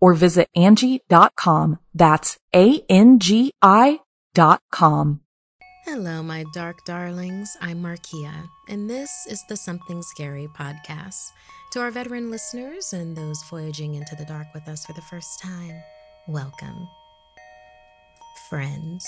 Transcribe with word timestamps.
or 0.00 0.14
visit 0.14 0.48
Angi.com. 0.56 1.78
That's 1.94 2.38
A-N-G-I 2.54 4.00
dot 4.34 4.60
com. 4.70 5.20
Hello, 5.84 6.22
my 6.22 6.44
dark 6.52 6.84
darlings. 6.84 7.56
I'm 7.60 7.82
Markia, 7.82 8.48
and 8.68 8.90
this 8.90 9.26
is 9.30 9.44
the 9.48 9.56
Something 9.56 10.02
Scary 10.02 10.48
podcast. 10.48 11.30
To 11.72 11.80
our 11.80 11.90
veteran 11.92 12.30
listeners 12.30 12.92
and 12.92 13.16
those 13.16 13.40
voyaging 13.48 13.94
into 13.94 14.16
the 14.16 14.24
dark 14.24 14.48
with 14.52 14.66
us 14.68 14.84
for 14.84 14.94
the 14.94 15.02
first 15.02 15.40
time, 15.40 15.80
welcome. 16.26 16.88
Friends. 18.50 19.06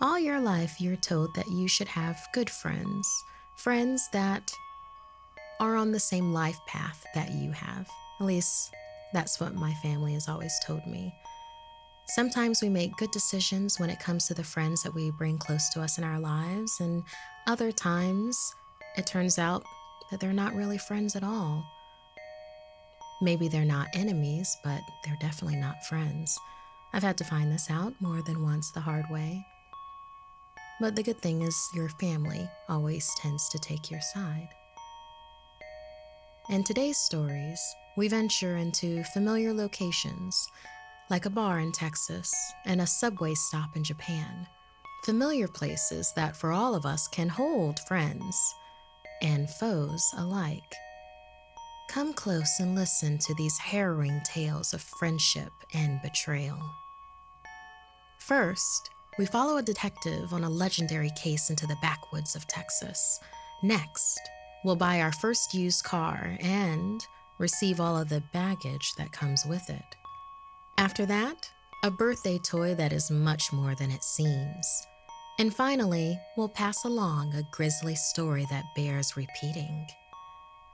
All 0.00 0.18
your 0.18 0.40
life, 0.40 0.80
you're 0.80 0.96
told 0.96 1.34
that 1.36 1.48
you 1.48 1.68
should 1.68 1.88
have 1.88 2.18
good 2.34 2.50
friends, 2.50 3.08
friends 3.56 4.08
that 4.12 4.50
are 5.60 5.76
on 5.76 5.92
the 5.92 6.00
same 6.00 6.32
life 6.32 6.58
path 6.66 7.06
that 7.14 7.30
you 7.30 7.52
have. 7.52 7.88
At 8.20 8.26
least 8.26 8.74
that's 9.12 9.40
what 9.40 9.54
my 9.54 9.72
family 9.74 10.14
has 10.14 10.28
always 10.28 10.58
told 10.64 10.86
me. 10.86 11.14
Sometimes 12.08 12.62
we 12.62 12.68
make 12.68 12.96
good 12.96 13.10
decisions 13.10 13.80
when 13.80 13.90
it 13.90 13.98
comes 13.98 14.26
to 14.26 14.34
the 14.34 14.44
friends 14.44 14.82
that 14.82 14.94
we 14.94 15.10
bring 15.10 15.38
close 15.38 15.68
to 15.70 15.80
us 15.80 15.98
in 15.98 16.04
our 16.04 16.20
lives, 16.20 16.78
and 16.80 17.02
other 17.46 17.72
times 17.72 18.54
it 18.96 19.06
turns 19.06 19.38
out 19.38 19.64
that 20.10 20.20
they're 20.20 20.32
not 20.32 20.54
really 20.54 20.78
friends 20.78 21.16
at 21.16 21.24
all. 21.24 21.64
Maybe 23.20 23.48
they're 23.48 23.64
not 23.64 23.88
enemies, 23.94 24.56
but 24.62 24.80
they're 25.04 25.18
definitely 25.20 25.58
not 25.58 25.84
friends. 25.84 26.38
I've 26.92 27.02
had 27.02 27.18
to 27.18 27.24
find 27.24 27.50
this 27.50 27.70
out 27.70 27.94
more 28.00 28.22
than 28.22 28.42
once 28.42 28.70
the 28.70 28.80
hard 28.80 29.06
way. 29.10 29.44
But 30.80 30.94
the 30.94 31.02
good 31.02 31.18
thing 31.18 31.42
is, 31.42 31.58
your 31.74 31.88
family 31.88 32.48
always 32.68 33.10
tends 33.16 33.48
to 33.48 33.58
take 33.58 33.90
your 33.90 34.00
side. 34.00 34.48
In 36.50 36.62
today's 36.62 36.98
stories, 36.98 37.60
we 37.96 38.08
venture 38.08 38.56
into 38.56 39.02
familiar 39.04 39.52
locations, 39.52 40.48
like 41.08 41.24
a 41.24 41.30
bar 41.30 41.60
in 41.60 41.72
Texas 41.72 42.32
and 42.66 42.80
a 42.80 42.86
subway 42.86 43.34
stop 43.34 43.74
in 43.74 43.82
Japan. 43.82 44.46
Familiar 45.04 45.48
places 45.48 46.12
that 46.16 46.36
for 46.36 46.52
all 46.52 46.74
of 46.74 46.84
us 46.84 47.08
can 47.08 47.28
hold 47.28 47.78
friends 47.88 48.54
and 49.22 49.48
foes 49.48 50.04
alike. 50.18 50.74
Come 51.88 52.12
close 52.12 52.60
and 52.60 52.74
listen 52.74 53.18
to 53.18 53.34
these 53.34 53.56
harrowing 53.56 54.20
tales 54.24 54.74
of 54.74 54.82
friendship 54.82 55.52
and 55.72 56.02
betrayal. 56.02 56.60
First, 58.18 58.90
we 59.18 59.24
follow 59.24 59.56
a 59.56 59.62
detective 59.62 60.34
on 60.34 60.44
a 60.44 60.50
legendary 60.50 61.10
case 61.16 61.48
into 61.48 61.66
the 61.66 61.78
backwoods 61.80 62.34
of 62.34 62.46
Texas. 62.48 63.20
Next, 63.62 64.20
We'll 64.66 64.74
buy 64.74 65.00
our 65.00 65.12
first 65.12 65.54
used 65.54 65.84
car 65.84 66.36
and 66.40 67.06
receive 67.38 67.80
all 67.80 67.96
of 67.96 68.08
the 68.08 68.22
baggage 68.32 68.94
that 68.96 69.12
comes 69.12 69.44
with 69.46 69.68
it. 69.68 69.96
After 70.78 71.06
that, 71.06 71.50
a 71.82 71.90
birthday 71.90 72.38
toy 72.38 72.74
that 72.74 72.92
is 72.92 73.10
much 73.10 73.52
more 73.52 73.74
than 73.74 73.90
it 73.90 74.02
seems. 74.02 74.66
And 75.38 75.54
finally, 75.54 76.18
we'll 76.36 76.48
pass 76.48 76.84
along 76.84 77.34
a 77.34 77.42
grisly 77.52 77.94
story 77.94 78.46
that 78.50 78.74
bears 78.74 79.16
repeating. 79.16 79.86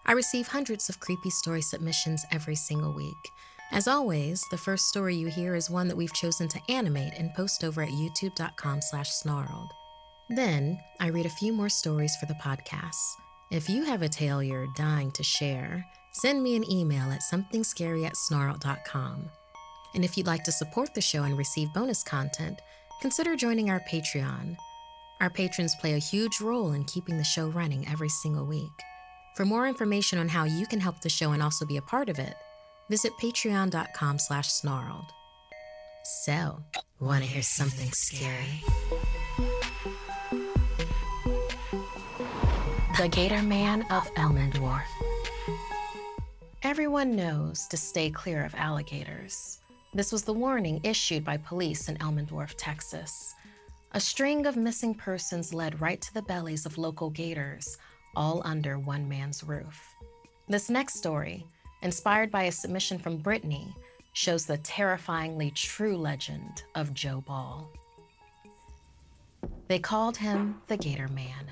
I 0.06 0.12
receive 0.12 0.48
hundreds 0.48 0.88
of 0.88 1.00
creepy 1.00 1.30
story 1.30 1.62
submissions 1.62 2.24
every 2.32 2.56
single 2.56 2.92
week. 2.92 3.30
As 3.72 3.88
always, 3.88 4.44
the 4.50 4.58
first 4.58 4.88
story 4.88 5.16
you 5.16 5.28
hear 5.28 5.54
is 5.54 5.70
one 5.70 5.88
that 5.88 5.96
we've 5.96 6.12
chosen 6.12 6.48
to 6.48 6.60
animate 6.68 7.14
and 7.16 7.32
post 7.34 7.64
over 7.64 7.82
at 7.82 7.88
youtube.com 7.88 8.80
slash 8.82 9.10
snarled. 9.10 9.70
Then, 10.28 10.78
I 11.00 11.08
read 11.08 11.26
a 11.26 11.30
few 11.30 11.52
more 11.52 11.68
stories 11.68 12.14
for 12.16 12.26
the 12.26 12.34
podcast. 12.34 12.96
If 13.50 13.68
you 13.68 13.84
have 13.84 14.02
a 14.02 14.08
tale 14.08 14.42
you're 14.42 14.72
dying 14.76 15.10
to 15.12 15.22
share, 15.22 15.84
send 16.12 16.42
me 16.42 16.56
an 16.56 16.70
email 16.70 17.10
at 17.10 17.22
somethingscary 17.22 18.06
at 18.06 18.14
snarled.com. 18.14 19.30
And 19.94 20.04
if 20.04 20.16
you'd 20.16 20.26
like 20.26 20.44
to 20.44 20.52
support 20.52 20.94
the 20.94 21.00
show 21.00 21.24
and 21.24 21.36
receive 21.36 21.72
bonus 21.74 22.02
content, 22.02 22.60
consider 23.00 23.36
joining 23.36 23.70
our 23.70 23.80
Patreon. 23.80 24.56
Our 25.20 25.30
patrons 25.30 25.74
play 25.80 25.94
a 25.94 25.98
huge 25.98 26.40
role 26.40 26.72
in 26.72 26.84
keeping 26.84 27.18
the 27.18 27.24
show 27.24 27.48
running 27.48 27.86
every 27.88 28.08
single 28.08 28.46
week. 28.46 28.70
For 29.36 29.44
more 29.44 29.66
information 29.66 30.18
on 30.18 30.28
how 30.28 30.44
you 30.44 30.66
can 30.66 30.80
help 30.80 31.00
the 31.00 31.08
show 31.08 31.32
and 31.32 31.42
also 31.42 31.64
be 31.64 31.76
a 31.76 31.82
part 31.82 32.08
of 32.08 32.18
it, 32.18 32.34
visit 32.90 33.12
patreon.com 33.20 34.18
slash 34.18 34.48
snarled. 34.48 35.06
So, 36.24 36.62
want 37.00 37.22
to 37.22 37.30
hear 37.30 37.42
something 37.42 37.90
scary? 37.92 38.62
The 42.98 43.08
Gator 43.08 43.42
Man 43.42 43.82
of 43.90 44.12
Elmendorf. 44.14 44.82
Everyone 46.64 47.16
knows 47.16 47.66
to 47.66 47.76
stay 47.76 48.08
clear 48.08 48.44
of 48.44 48.54
alligators. 48.54 49.58
This 49.94 50.12
was 50.12 50.22
the 50.22 50.32
warning 50.32 50.80
issued 50.84 51.24
by 51.24 51.38
police 51.38 51.88
in 51.88 51.96
Elmendorf, 51.96 52.54
Texas. 52.56 53.34
A 53.90 54.00
string 54.00 54.46
of 54.46 54.56
missing 54.56 54.94
persons 54.94 55.52
led 55.52 55.80
right 55.80 56.00
to 56.00 56.14
the 56.14 56.22
bellies 56.22 56.64
of 56.64 56.78
local 56.78 57.10
gators, 57.10 57.78
all 58.14 58.42
under 58.44 58.78
one 58.78 59.08
man's 59.08 59.42
roof. 59.42 59.92
This 60.48 60.70
next 60.70 60.94
story, 60.94 61.44
inspired 61.82 62.30
by 62.30 62.44
a 62.44 62.52
submission 62.52 62.96
from 62.96 63.16
Brittany, 63.16 63.74
shows 64.12 64.46
the 64.46 64.58
terrifyingly 64.58 65.50
true 65.50 65.96
legend 65.96 66.62
of 66.76 66.94
Joe 66.94 67.22
Ball. 67.26 67.72
They 69.66 69.80
called 69.80 70.16
him 70.16 70.62
the 70.68 70.76
Gator 70.76 71.08
Man 71.08 71.50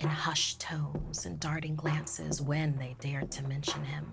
in 0.00 0.08
hushed 0.08 0.60
tones 0.60 1.24
and 1.24 1.38
darting 1.38 1.76
glances 1.76 2.42
when 2.42 2.76
they 2.78 2.96
dared 2.98 3.30
to 3.30 3.46
mention 3.46 3.84
him. 3.84 4.06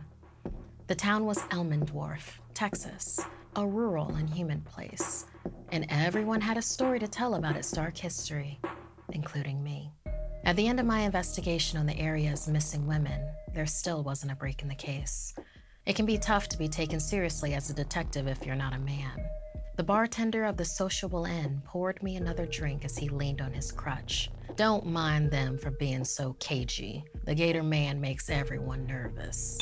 The 0.88 0.96
town 0.96 1.26
was 1.26 1.40
Elmendorf, 1.52 2.40
Texas, 2.54 3.20
a 3.58 3.68
rural 3.68 4.16
and 4.16 4.30
humid 4.30 4.64
place, 4.64 5.26
and 5.74 5.86
everyone 5.90 6.40
had 6.40 6.56
a 6.56 6.62
story 6.62 6.98
to 7.00 7.10
tell 7.10 7.36
about 7.36 7.58
its 7.58 7.72
dark 7.72 7.98
history, 7.98 8.58
including 9.12 9.62
me. 9.62 9.92
At 10.46 10.56
the 10.56 10.66
end 10.66 10.80
of 10.80 10.86
my 10.86 11.02
investigation 11.02 11.78
on 11.78 11.88
the 11.88 12.00
area's 12.00 12.48
missing 12.48 12.88
women, 12.88 13.20
there 13.54 13.66
still 13.66 14.02
wasn't 14.02 14.32
a 14.32 14.36
break 14.36 14.62
in 14.62 14.70
the 14.70 14.76
case. 14.76 15.36
It 15.86 15.98
can 15.98 16.06
be 16.06 16.18
tough 16.18 16.48
to 16.50 16.58
be 16.58 16.70
taken 16.70 17.02
seriously 17.02 17.54
as 17.54 17.70
a 17.70 17.74
detective 17.74 18.26
if 18.26 18.46
you're 18.46 18.56
not 18.56 18.74
a 18.74 18.80
man. 18.80 19.28
The 19.76 19.84
bartender 19.84 20.46
of 20.46 20.56
the 20.56 20.64
sociable 20.64 21.26
inn 21.26 21.62
poured 21.66 22.02
me 22.02 22.16
another 22.16 22.46
drink 22.46 22.86
as 22.86 22.98
he 22.98 23.10
leaned 23.10 23.42
on 23.42 23.52
his 23.52 23.74
crutch. 23.74 24.32
Don't 24.56 24.86
mind 24.86 25.32
them 25.32 25.58
for 25.58 25.72
being 25.72 26.06
so 26.06 26.38
cagey. 26.40 27.04
The 27.26 27.36
gator 27.36 27.62
man 27.62 28.00
makes 28.00 28.30
everyone 28.30 28.88
nervous. 28.88 29.58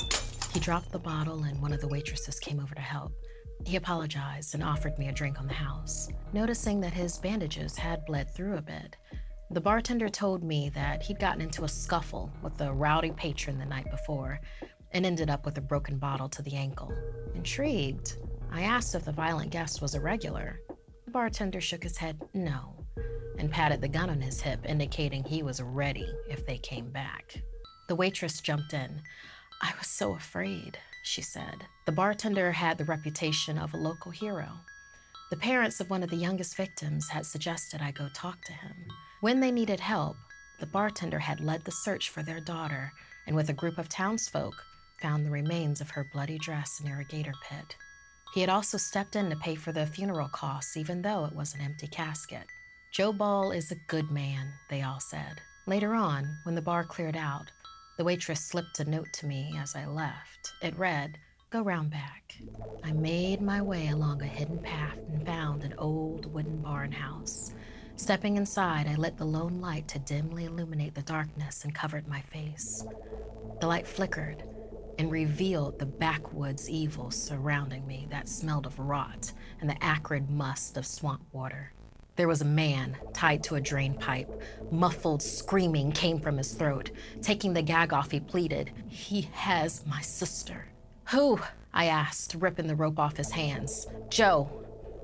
He 0.56 0.62
dropped 0.62 0.94
the 0.94 1.00
bottle, 1.00 1.44
and 1.44 1.62
one 1.62 1.74
of 1.74 1.82
the 1.82 1.88
waitresses 1.90 2.40
came 2.40 2.62
over 2.62 2.74
to 2.74 2.82
help. 2.82 3.12
He 3.66 3.76
apologized 3.76 4.54
and 4.54 4.64
offered 4.64 4.98
me 4.98 5.10
a 5.10 5.12
drink 5.12 5.38
on 5.38 5.48
the 5.48 5.54
house, 5.54 6.08
noticing 6.32 6.80
that 6.80 6.94
his 6.94 7.18
bandages 7.18 7.76
had 7.76 8.06
bled 8.06 8.34
through 8.34 8.56
a 8.56 8.62
bit. 8.62 8.96
The 9.52 9.60
bartender 9.60 10.08
told 10.08 10.46
me 10.46 10.70
that 10.70 11.04
he'd 11.04 11.20
gotten 11.20 11.42
into 11.42 11.66
a 11.66 11.68
scuffle 11.68 12.32
with 12.42 12.62
a 12.62 12.72
rowdy 12.72 13.12
patron 13.12 13.58
the 13.58 13.66
night 13.66 13.92
before 13.92 14.40
and 14.94 15.06
ended 15.06 15.30
up 15.30 15.46
with 15.46 15.58
a 15.58 15.62
broken 15.62 15.98
bottle 15.98 16.30
to 16.30 16.42
the 16.42 16.56
ankle. 16.56 16.94
Intrigued, 17.34 18.16
I 18.50 18.62
asked 18.62 18.96
if 18.96 19.04
the 19.04 19.12
violent 19.12 19.52
guest 19.52 19.82
was 19.82 19.94
a 19.94 20.00
regular. 20.00 20.62
The 21.04 21.12
bartender 21.12 21.60
shook 21.60 21.84
his 21.84 21.98
head 21.98 22.22
no 22.34 22.86
and 23.38 23.52
patted 23.52 23.82
the 23.82 23.90
gun 23.90 24.10
on 24.10 24.22
his 24.22 24.40
hip, 24.40 24.62
indicating 24.66 25.26
he 25.26 25.44
was 25.44 25.62
ready 25.62 26.08
if 26.30 26.46
they 26.46 26.60
came 26.60 26.92
back. 26.92 27.42
The 27.90 27.96
waitress 27.96 28.40
jumped 28.40 28.74
in. 28.74 29.02
I 29.66 29.74
was 29.80 29.88
so 29.88 30.14
afraid, 30.14 30.78
she 31.02 31.24
said. 31.24 31.66
The 31.88 31.92
bartender 31.92 32.52
had 32.52 32.78
the 32.78 32.86
reputation 32.86 33.58
of 33.58 33.74
a 33.74 33.78
local 33.78 34.12
hero. 34.12 34.48
The 35.32 35.38
parents 35.38 35.80
of 35.80 35.90
one 35.90 36.04
of 36.04 36.12
the 36.12 36.16
youngest 36.16 36.56
victims 36.56 37.10
had 37.10 37.26
suggested 37.26 37.82
I 37.82 37.90
go 37.90 38.08
talk 38.14 38.40
to 38.44 38.54
him. 38.54 38.76
When 39.22 39.40
they 39.40 39.50
needed 39.50 39.80
help, 39.80 40.18
the 40.60 40.68
bartender 40.68 41.18
had 41.18 41.40
led 41.40 41.66
the 41.66 41.72
search 41.72 42.12
for 42.12 42.22
their 42.22 42.40
daughter 42.40 42.94
and, 43.26 43.36
with 43.36 43.50
a 43.50 43.54
group 43.54 43.80
of 43.80 43.90
townsfolk, 43.90 44.54
found 45.02 45.26
the 45.26 45.32
remains 45.32 45.82
of 45.82 45.90
her 45.90 46.08
bloody 46.14 46.38
dress 46.38 46.80
in 46.80 46.92
a 46.92 47.04
gator 47.04 47.34
pit. 47.50 47.76
He 48.36 48.42
had 48.42 48.52
also 48.52 48.78
stepped 48.78 49.16
in 49.16 49.32
to 49.32 49.36
pay 49.36 49.56
for 49.56 49.72
the 49.72 49.88
funeral 49.88 50.30
costs, 50.30 50.78
even 50.78 51.02
though 51.02 51.26
it 51.26 51.34
was 51.34 51.56
an 51.56 51.62
empty 51.62 51.88
casket. 51.88 52.46
Joe 52.92 53.12
Ball 53.12 53.50
is 53.52 53.72
a 53.72 53.82
good 53.88 54.12
man, 54.12 54.54
they 54.70 54.84
all 54.84 55.00
said. 55.00 55.42
Later 55.66 55.96
on, 55.96 56.38
when 56.44 56.54
the 56.54 56.62
bar 56.62 56.84
cleared 56.84 57.18
out, 57.18 57.52
the 57.98 58.04
waitress 58.04 58.42
slipped 58.42 58.80
a 58.80 58.90
note 58.90 59.12
to 59.14 59.26
me 59.26 59.56
as 59.58 59.76
I 59.76 59.86
left. 59.86 60.54
It 60.62 60.78
read, 60.78 61.18
Go 61.50 61.62
round 61.62 61.90
back. 61.90 62.36
I 62.84 62.92
made 62.92 63.42
my 63.42 63.62
way 63.62 63.88
along 63.88 64.22
a 64.22 64.26
hidden 64.26 64.60
path 64.60 65.00
and 65.10 65.26
found 65.26 65.64
an 65.64 65.74
old 65.78 66.26
wooden 66.34 66.62
barn 66.62 66.92
house. 66.92 67.54
Stepping 67.96 68.36
inside, 68.36 68.88
I 68.88 68.96
lit 68.96 69.18
the 69.18 69.26
lone 69.26 69.62
light 69.62 69.88
to 69.90 70.00
dimly 70.00 70.46
illuminate 70.46 70.96
the 70.96 71.02
darkness 71.02 71.64
and 71.64 71.74
covered 71.74 72.08
my 72.10 72.20
face. 72.20 72.84
The 73.62 73.68
light 73.68 73.88
flickered 73.88 74.44
and 75.00 75.10
revealed 75.10 75.80
the 75.80 75.86
backwoods 75.86 76.70
evil 76.70 77.12
surrounding 77.12 77.88
me 77.88 78.08
that 78.10 78.28
smelled 78.28 78.66
of 78.66 78.78
rot 78.80 79.32
and 79.62 79.70
the 79.70 79.82
acrid 79.82 80.30
must 80.30 80.76
of 80.76 80.86
swamp 80.86 81.24
water. 81.32 81.72
There 82.16 82.28
was 82.30 82.42
a 82.42 82.46
man 82.46 82.98
tied 83.14 83.44
to 83.44 83.56
a 83.56 83.62
drain 83.62 83.94
pipe. 83.94 84.30
Muffled 84.72 85.22
screaming 85.22 85.92
came 85.92 86.20
from 86.20 86.38
his 86.38 86.54
throat. 86.54 86.92
Taking 87.22 87.54
the 87.54 87.62
gag 87.62 87.92
off, 87.92 88.12
he 88.12 88.20
pleaded, 88.22 88.72
He 88.88 89.30
has 89.34 89.86
my 89.86 90.02
sister. 90.02 90.68
Who? 91.10 91.40
I 91.74 91.86
asked, 91.86 92.36
ripping 92.36 92.68
the 92.68 92.76
rope 92.76 93.00
off 93.00 93.18
his 93.18 93.32
hands. 93.32 93.88
Joe. 94.10 94.50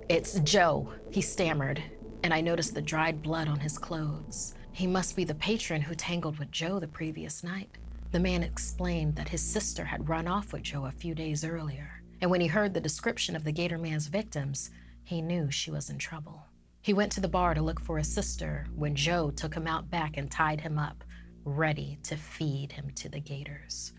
It's 0.08 0.40
Joe, 0.40 0.94
he 1.10 1.22
stammered, 1.22 1.84
and 2.24 2.34
I 2.34 2.42
noticed 2.42 2.74
the 2.74 2.82
dried 2.82 3.22
blood 3.22 3.48
on 3.48 3.60
his 3.60 3.78
clothes. 3.78 4.56
He 4.72 4.88
must 4.88 5.16
be 5.16 5.26
the 5.26 5.36
patron 5.36 5.82
who 5.82 5.96
tangled 5.96 6.40
with 6.40 6.52
Joe 6.52 6.80
the 6.80 6.88
previous 6.88 7.44
night. 7.44 7.78
The 8.12 8.20
man 8.20 8.44
explained 8.44 9.16
that 9.16 9.30
his 9.30 9.42
sister 9.42 9.86
had 9.86 10.10
run 10.10 10.28
off 10.28 10.54
with 10.54 10.64
Joe 10.64 10.86
a 10.86 10.92
few 10.92 11.14
days 11.14 11.46
earlier, 11.46 12.02
and 12.22 12.32
when 12.32 12.42
he 12.42 12.48
heard 12.48 12.74
the 12.74 12.82
description 12.82 13.36
of 13.36 13.44
the 13.44 13.52
Gator 13.52 13.78
Man's 13.78 14.08
victims, 14.08 14.70
he 15.04 15.22
knew 15.22 15.52
she 15.52 15.72
was 15.72 15.90
in 15.90 15.98
trouble. 15.98 16.46
He 16.84 16.94
went 16.94 17.12
to 17.14 17.22
the 17.22 17.28
bar 17.28 17.54
to 17.54 17.62
look 17.62 17.80
for 17.80 18.00
his 18.00 18.12
sister 18.12 18.66
when 18.76 18.96
Joe 18.96 19.30
took 19.30 19.54
him 19.54 19.68
out 19.68 19.92
back 19.92 20.18
and 20.18 20.32
tied 20.32 20.62
him 20.62 20.80
up, 20.80 21.04
ready 21.46 22.00
to 22.04 22.18
feed 22.18 22.72
him 22.72 22.90
to 22.96 23.08
the 23.08 23.20
gators. 23.20 23.94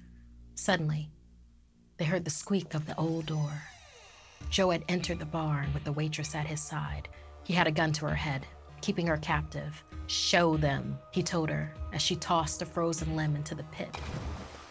Suddenly, 0.56 1.10
they 1.96 2.04
heard 2.04 2.24
the 2.24 2.30
squeak 2.30 2.74
of 2.74 2.86
the 2.86 2.98
old 2.98 3.26
door. 3.26 3.52
Joe 4.50 4.70
had 4.70 4.84
entered 4.88 5.20
the 5.20 5.24
barn 5.24 5.72
with 5.72 5.84
the 5.84 5.92
waitress 5.92 6.34
at 6.34 6.46
his 6.46 6.60
side. 6.60 7.08
He 7.44 7.54
had 7.54 7.68
a 7.68 7.72
gun 7.72 7.92
to 7.92 8.06
her 8.06 8.16
head, 8.16 8.46
keeping 8.80 9.06
her 9.06 9.16
captive. 9.18 9.84
Show 10.08 10.56
them, 10.56 10.98
he 11.12 11.22
told 11.22 11.50
her 11.50 11.72
as 11.92 12.02
she 12.02 12.16
tossed 12.16 12.62
a 12.62 12.66
frozen 12.66 13.14
limb 13.14 13.36
into 13.36 13.54
the 13.54 13.62
pit. 13.64 13.96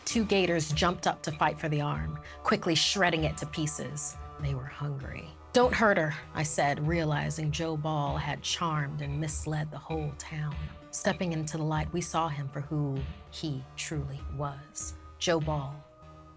Two 0.03 0.25
gators 0.25 0.73
jumped 0.73 1.07
up 1.07 1.21
to 1.23 1.31
fight 1.31 1.57
for 1.57 1.69
the 1.69 1.79
arm, 1.79 2.19
quickly 2.43 2.75
shredding 2.75 3.23
it 3.23 3.37
to 3.37 3.45
pieces. 3.45 4.17
They 4.41 4.53
were 4.53 4.65
hungry. 4.65 5.29
Don't 5.53 5.73
hurt 5.73 5.97
her, 5.97 6.13
I 6.33 6.43
said, 6.43 6.87
realizing 6.87 7.51
Joe 7.51 7.75
Ball 7.75 8.15
had 8.15 8.41
charmed 8.41 9.01
and 9.01 9.19
misled 9.19 9.69
the 9.69 9.77
whole 9.77 10.13
town. 10.17 10.55
Stepping 10.91 11.33
into 11.33 11.57
the 11.57 11.63
light, 11.63 11.91
we 11.91 11.99
saw 11.99 12.29
him 12.29 12.47
for 12.47 12.61
who 12.61 12.97
he 13.31 13.61
truly 13.75 14.21
was 14.37 14.93
Joe 15.19 15.41
Ball, 15.41 15.75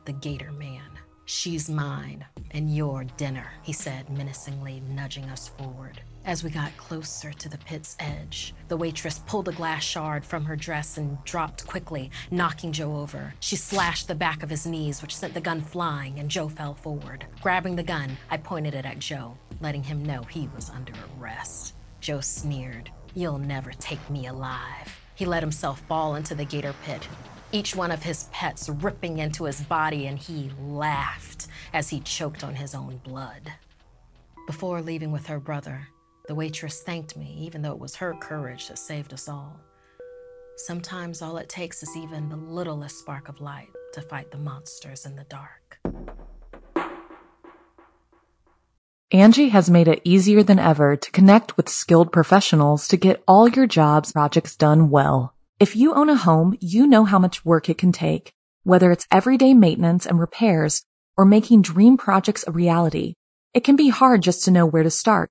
the 0.04 0.12
Gator 0.14 0.50
Man. 0.50 0.90
She's 1.26 1.70
mine 1.70 2.24
and 2.50 2.74
your 2.74 3.04
dinner, 3.16 3.52
he 3.62 3.72
said, 3.72 4.10
menacingly 4.10 4.80
nudging 4.80 5.26
us 5.26 5.46
forward. 5.46 6.00
As 6.26 6.42
we 6.42 6.48
got 6.48 6.74
closer 6.78 7.34
to 7.34 7.48
the 7.50 7.58
pit's 7.58 7.96
edge, 8.00 8.54
the 8.68 8.78
waitress 8.78 9.18
pulled 9.26 9.48
a 9.48 9.52
glass 9.52 9.84
shard 9.84 10.24
from 10.24 10.46
her 10.46 10.56
dress 10.56 10.96
and 10.96 11.22
dropped 11.24 11.66
quickly, 11.66 12.10
knocking 12.30 12.72
Joe 12.72 12.96
over. 12.96 13.34
She 13.40 13.56
slashed 13.56 14.08
the 14.08 14.14
back 14.14 14.42
of 14.42 14.48
his 14.48 14.64
knees, 14.64 15.02
which 15.02 15.14
sent 15.14 15.34
the 15.34 15.42
gun 15.42 15.60
flying, 15.60 16.18
and 16.18 16.30
Joe 16.30 16.48
fell 16.48 16.72
forward. 16.72 17.26
Grabbing 17.42 17.76
the 17.76 17.82
gun, 17.82 18.16
I 18.30 18.38
pointed 18.38 18.74
it 18.74 18.86
at 18.86 19.00
Joe, 19.00 19.36
letting 19.60 19.82
him 19.82 20.02
know 20.02 20.22
he 20.22 20.48
was 20.54 20.70
under 20.70 20.94
arrest. 21.20 21.74
Joe 22.00 22.20
sneered, 22.20 22.90
You'll 23.14 23.38
never 23.38 23.72
take 23.72 24.08
me 24.08 24.26
alive. 24.26 24.98
He 25.16 25.26
let 25.26 25.42
himself 25.42 25.80
fall 25.80 26.14
into 26.14 26.34
the 26.34 26.46
gator 26.46 26.74
pit, 26.84 27.06
each 27.52 27.76
one 27.76 27.92
of 27.92 28.02
his 28.02 28.30
pets 28.32 28.70
ripping 28.70 29.18
into 29.18 29.44
his 29.44 29.60
body, 29.60 30.06
and 30.06 30.18
he 30.18 30.50
laughed 30.58 31.48
as 31.74 31.90
he 31.90 32.00
choked 32.00 32.42
on 32.42 32.54
his 32.54 32.74
own 32.74 32.96
blood. 33.04 33.52
Before 34.46 34.80
leaving 34.80 35.12
with 35.12 35.26
her 35.26 35.38
brother, 35.38 35.88
the 36.26 36.34
waitress 36.34 36.82
thanked 36.82 37.16
me, 37.16 37.36
even 37.40 37.62
though 37.62 37.72
it 37.72 37.78
was 37.78 37.96
her 37.96 38.14
courage 38.14 38.68
that 38.68 38.78
saved 38.78 39.12
us 39.12 39.28
all. 39.28 39.60
Sometimes 40.56 41.20
all 41.20 41.36
it 41.36 41.48
takes 41.48 41.82
is 41.82 41.96
even 41.96 42.28
the 42.28 42.36
littlest 42.36 42.98
spark 42.98 43.28
of 43.28 43.40
light 43.40 43.68
to 43.92 44.00
fight 44.00 44.30
the 44.30 44.38
monsters 44.38 45.04
in 45.04 45.16
the 45.16 45.24
dark. 45.24 45.78
Angi 49.12 49.50
has 49.50 49.70
made 49.70 49.86
it 49.86 50.00
easier 50.02 50.42
than 50.42 50.58
ever 50.58 50.96
to 50.96 51.10
connect 51.10 51.56
with 51.56 51.68
skilled 51.68 52.10
professionals 52.10 52.88
to 52.88 52.96
get 52.96 53.22
all 53.28 53.46
your 53.46 53.66
jobs 53.66 54.12
projects 54.12 54.56
done 54.56 54.90
well. 54.90 55.34
If 55.60 55.76
you 55.76 55.94
own 55.94 56.08
a 56.08 56.16
home, 56.16 56.56
you 56.60 56.86
know 56.86 57.04
how 57.04 57.18
much 57.18 57.44
work 57.44 57.68
it 57.68 57.78
can 57.78 57.92
take, 57.92 58.32
whether 58.64 58.90
it's 58.90 59.06
everyday 59.10 59.54
maintenance 59.54 60.06
and 60.06 60.18
repairs 60.18 60.84
or 61.16 61.24
making 61.24 61.62
dream 61.62 61.96
projects 61.96 62.44
a 62.46 62.50
reality. 62.50 63.14
It 63.52 63.62
can 63.62 63.76
be 63.76 63.88
hard 63.88 64.22
just 64.22 64.44
to 64.44 64.50
know 64.50 64.66
where 64.66 64.82
to 64.82 64.90
start. 64.90 65.30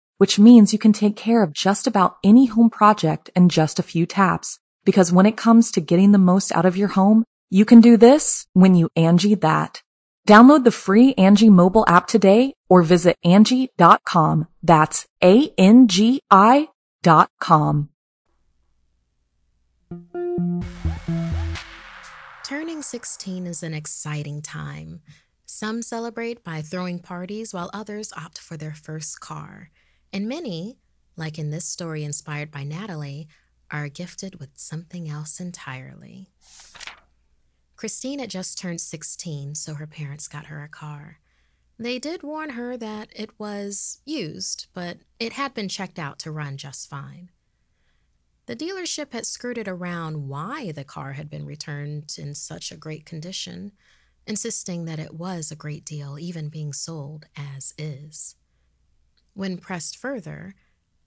which 0.21 0.37
means 0.37 0.71
you 0.71 0.77
can 0.77 0.93
take 0.93 1.15
care 1.15 1.41
of 1.41 1.51
just 1.51 1.87
about 1.87 2.17
any 2.23 2.45
home 2.45 2.69
project 2.69 3.31
in 3.35 3.49
just 3.49 3.79
a 3.79 3.87
few 3.91 4.05
taps. 4.05 4.59
Because 4.85 5.11
when 5.11 5.25
it 5.25 5.35
comes 5.35 5.71
to 5.71 5.81
getting 5.81 6.11
the 6.11 6.19
most 6.19 6.51
out 6.51 6.63
of 6.63 6.77
your 6.77 6.89
home, 6.89 7.25
you 7.49 7.65
can 7.65 7.81
do 7.81 7.97
this 7.97 8.45
when 8.53 8.75
you 8.75 8.87
Angi 8.95 9.41
that. 9.41 9.81
Download 10.27 10.63
the 10.63 10.69
free 10.69 11.15
Angi 11.15 11.49
mobile 11.49 11.85
app 11.87 12.05
today 12.05 12.53
or 12.69 12.83
visit 12.83 13.17
Angi.com. 13.25 14.47
That's 14.61 15.07
A-N-G-I 15.23 16.67
dot 17.01 17.31
com. 17.39 17.89
Turning 22.43 22.83
16 22.83 23.47
is 23.47 23.63
an 23.63 23.73
exciting 23.73 24.43
time. 24.43 25.01
Some 25.47 25.81
celebrate 25.81 26.43
by 26.43 26.61
throwing 26.61 26.99
parties 26.99 27.55
while 27.55 27.71
others 27.73 28.13
opt 28.15 28.37
for 28.37 28.55
their 28.55 28.75
first 28.75 29.19
car. 29.19 29.71
And 30.13 30.27
many, 30.27 30.77
like 31.15 31.39
in 31.39 31.51
this 31.51 31.65
story 31.65 32.03
inspired 32.03 32.51
by 32.51 32.63
Natalie, 32.63 33.27
are 33.69 33.87
gifted 33.87 34.39
with 34.39 34.49
something 34.55 35.09
else 35.09 35.39
entirely. 35.39 36.29
Christine 37.75 38.19
had 38.19 38.29
just 38.29 38.59
turned 38.59 38.81
16, 38.81 39.55
so 39.55 39.73
her 39.75 39.87
parents 39.87 40.27
got 40.27 40.47
her 40.47 40.63
a 40.63 40.69
car. 40.69 41.19
They 41.79 41.97
did 41.97 42.21
warn 42.21 42.51
her 42.51 42.77
that 42.77 43.09
it 43.15 43.31
was 43.39 44.01
used, 44.05 44.67
but 44.73 44.99
it 45.19 45.33
had 45.33 45.53
been 45.53 45.67
checked 45.67 45.97
out 45.97 46.19
to 46.19 46.31
run 46.31 46.57
just 46.57 46.89
fine. 46.89 47.31
The 48.45 48.55
dealership 48.55 49.13
had 49.13 49.25
skirted 49.25 49.67
around 49.67 50.27
why 50.27 50.71
the 50.73 50.83
car 50.83 51.13
had 51.13 51.29
been 51.29 51.45
returned 51.45 52.13
in 52.19 52.35
such 52.35 52.71
a 52.71 52.77
great 52.77 53.05
condition, 53.05 53.71
insisting 54.27 54.85
that 54.85 54.99
it 54.99 55.15
was 55.15 55.49
a 55.49 55.55
great 55.55 55.85
deal, 55.85 56.19
even 56.19 56.49
being 56.49 56.73
sold 56.73 57.25
as 57.35 57.73
is. 57.77 58.35
When 59.33 59.57
pressed 59.57 59.97
further, 59.97 60.55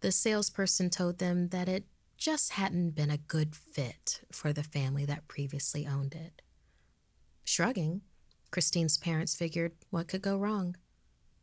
the 0.01 0.13
salesperson 0.13 0.91
told 0.91 1.19
them 1.19 1.49
that 1.49 1.69
it 1.69 1.85
just 2.17 2.53
hadn't 2.53 2.91
been 2.91 3.11
a 3.11 3.19
good 3.19 3.55
fit 3.55 4.21
for 4.33 4.53
the 4.53 4.63
family 4.63 5.05
that 5.05 5.29
previously 5.29 5.87
owned 5.87 6.15
it. 6.15 6.43
Shrugging, 7.45 8.03
Christine's 8.51 8.97
parents 8.97 9.35
figured 9.35 9.73
what 9.91 10.09
could 10.09 10.23
go 10.23 10.37
wrong. 10.37 10.77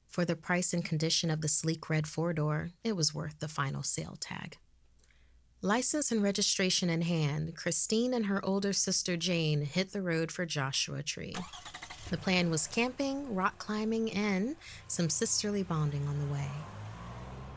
For 0.07 0.25
the 0.25 0.35
price 0.35 0.73
and 0.73 0.83
condition 0.83 1.29
of 1.29 1.41
the 1.41 1.47
sleek 1.47 1.89
red 1.89 2.07
four 2.07 2.33
door, 2.33 2.71
it 2.83 2.95
was 2.95 3.13
worth 3.13 3.39
the 3.39 3.47
final 3.47 3.83
sale 3.83 4.17
tag. 4.19 4.57
License 5.61 6.11
and 6.11 6.23
registration 6.23 6.89
in 6.89 7.03
hand, 7.03 7.55
Christine 7.55 8.13
and 8.13 8.25
her 8.25 8.43
older 8.43 8.73
sister 8.73 9.15
Jane 9.15 9.61
hit 9.61 9.93
the 9.93 10.01
road 10.01 10.31
for 10.31 10.45
Joshua 10.45 11.03
Tree. 11.03 11.35
The 12.11 12.17
plan 12.17 12.51
was 12.51 12.67
camping, 12.67 13.33
rock 13.33 13.57
climbing, 13.57 14.11
and 14.11 14.57
some 14.89 15.09
sisterly 15.09 15.63
bonding 15.63 16.05
on 16.09 16.19
the 16.19 16.25
way. 16.25 16.49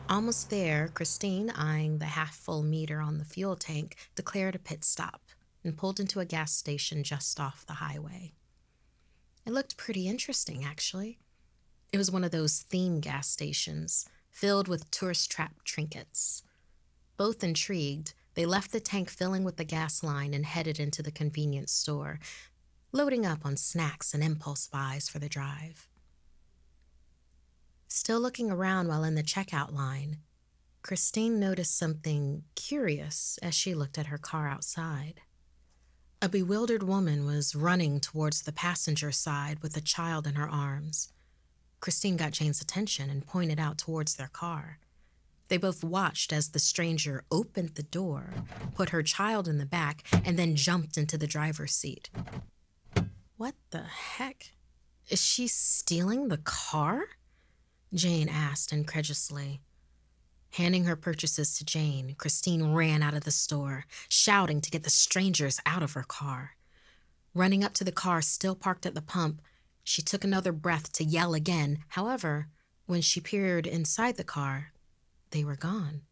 Almost 0.09 0.49
there, 0.49 0.87
Christine, 0.93 1.49
eyeing 1.49 1.97
the 1.97 2.05
half 2.05 2.35
full 2.37 2.63
meter 2.63 3.01
on 3.01 3.17
the 3.17 3.25
fuel 3.25 3.57
tank, 3.57 3.97
declared 4.15 4.55
a 4.55 4.59
pit 4.59 4.85
stop 4.85 5.23
and 5.65 5.75
pulled 5.77 5.99
into 5.99 6.21
a 6.21 6.25
gas 6.25 6.53
station 6.53 7.03
just 7.03 7.37
off 7.37 7.65
the 7.65 7.73
highway. 7.73 8.31
It 9.45 9.51
looked 9.51 9.75
pretty 9.75 10.07
interesting, 10.07 10.63
actually. 10.63 11.19
It 11.91 11.97
was 11.97 12.09
one 12.09 12.23
of 12.23 12.31
those 12.31 12.59
theme 12.59 13.01
gas 13.01 13.27
stations 13.27 14.05
filled 14.31 14.69
with 14.69 14.89
tourist 14.89 15.29
trap 15.29 15.63
trinkets. 15.65 16.43
Both 17.17 17.43
intrigued, 17.43 18.13
they 18.35 18.45
left 18.45 18.71
the 18.71 18.79
tank 18.79 19.09
filling 19.09 19.43
with 19.43 19.57
the 19.57 19.65
gas 19.65 20.01
line 20.01 20.33
and 20.33 20.45
headed 20.45 20.79
into 20.79 21.03
the 21.03 21.11
convenience 21.11 21.73
store, 21.73 22.19
loading 22.95 23.25
up 23.25 23.45
on 23.45 23.57
snacks 23.57 24.13
and 24.13 24.23
impulse 24.23 24.67
buys 24.67 25.09
for 25.09 25.19
the 25.19 25.27
drive. 25.27 25.89
Still 27.89 28.21
looking 28.21 28.49
around 28.49 28.87
while 28.87 29.03
in 29.03 29.15
the 29.15 29.21
checkout 29.21 29.73
line, 29.73 30.19
Christine 30.81 31.37
noticed 31.37 31.77
something 31.77 32.45
curious 32.55 33.37
as 33.43 33.53
she 33.53 33.73
looked 33.73 33.97
at 33.97 34.05
her 34.05 34.17
car 34.17 34.47
outside. 34.47 35.19
A 36.21 36.29
bewildered 36.29 36.83
woman 36.83 37.25
was 37.25 37.53
running 37.53 37.99
towards 37.99 38.43
the 38.43 38.53
passenger 38.53 39.11
side 39.11 39.59
with 39.61 39.75
a 39.75 39.81
child 39.81 40.25
in 40.25 40.35
her 40.35 40.47
arms. 40.47 41.11
Christine 41.81 42.15
got 42.15 42.31
Jane's 42.31 42.61
attention 42.61 43.09
and 43.09 43.27
pointed 43.27 43.59
out 43.59 43.77
towards 43.77 44.15
their 44.15 44.29
car. 44.29 44.79
They 45.49 45.57
both 45.57 45.83
watched 45.83 46.31
as 46.31 46.49
the 46.49 46.59
stranger 46.59 47.25
opened 47.29 47.75
the 47.75 47.83
door, 47.83 48.33
put 48.73 48.89
her 48.89 49.03
child 49.03 49.49
in 49.49 49.57
the 49.57 49.65
back, 49.65 50.03
and 50.23 50.39
then 50.39 50.55
jumped 50.55 50.97
into 50.97 51.17
the 51.17 51.27
driver's 51.27 51.73
seat. 51.73 52.09
What 53.37 53.55
the 53.71 53.83
heck? 53.83 54.51
Is 55.09 55.21
she 55.21 55.47
stealing 55.47 56.29
the 56.29 56.37
car? 56.37 57.05
Jane 57.93 58.29
asked 58.29 58.71
incredulously. 58.71 59.61
Handing 60.51 60.85
her 60.85 60.95
purchases 60.95 61.57
to 61.57 61.65
Jane, 61.65 62.15
Christine 62.17 62.73
ran 62.73 63.03
out 63.03 63.13
of 63.13 63.25
the 63.25 63.31
store, 63.31 63.85
shouting 64.07 64.61
to 64.61 64.71
get 64.71 64.83
the 64.83 64.89
strangers 64.89 65.59
out 65.65 65.83
of 65.83 65.93
her 65.93 66.03
car. 66.03 66.55
Running 67.33 67.61
up 67.61 67.73
to 67.73 67.83
the 67.83 67.91
car 67.91 68.21
still 68.21 68.55
parked 68.55 68.85
at 68.85 68.95
the 68.95 69.01
pump, 69.01 69.41
she 69.83 70.01
took 70.01 70.23
another 70.23 70.53
breath 70.53 70.93
to 70.93 71.03
yell 71.03 71.33
again. 71.33 71.79
However, 71.89 72.47
when 72.85 73.01
she 73.01 73.19
peered 73.19 73.67
inside 73.67 74.15
the 74.15 74.23
car, 74.23 74.71
they 75.31 75.43
were 75.43 75.57
gone. 75.57 76.03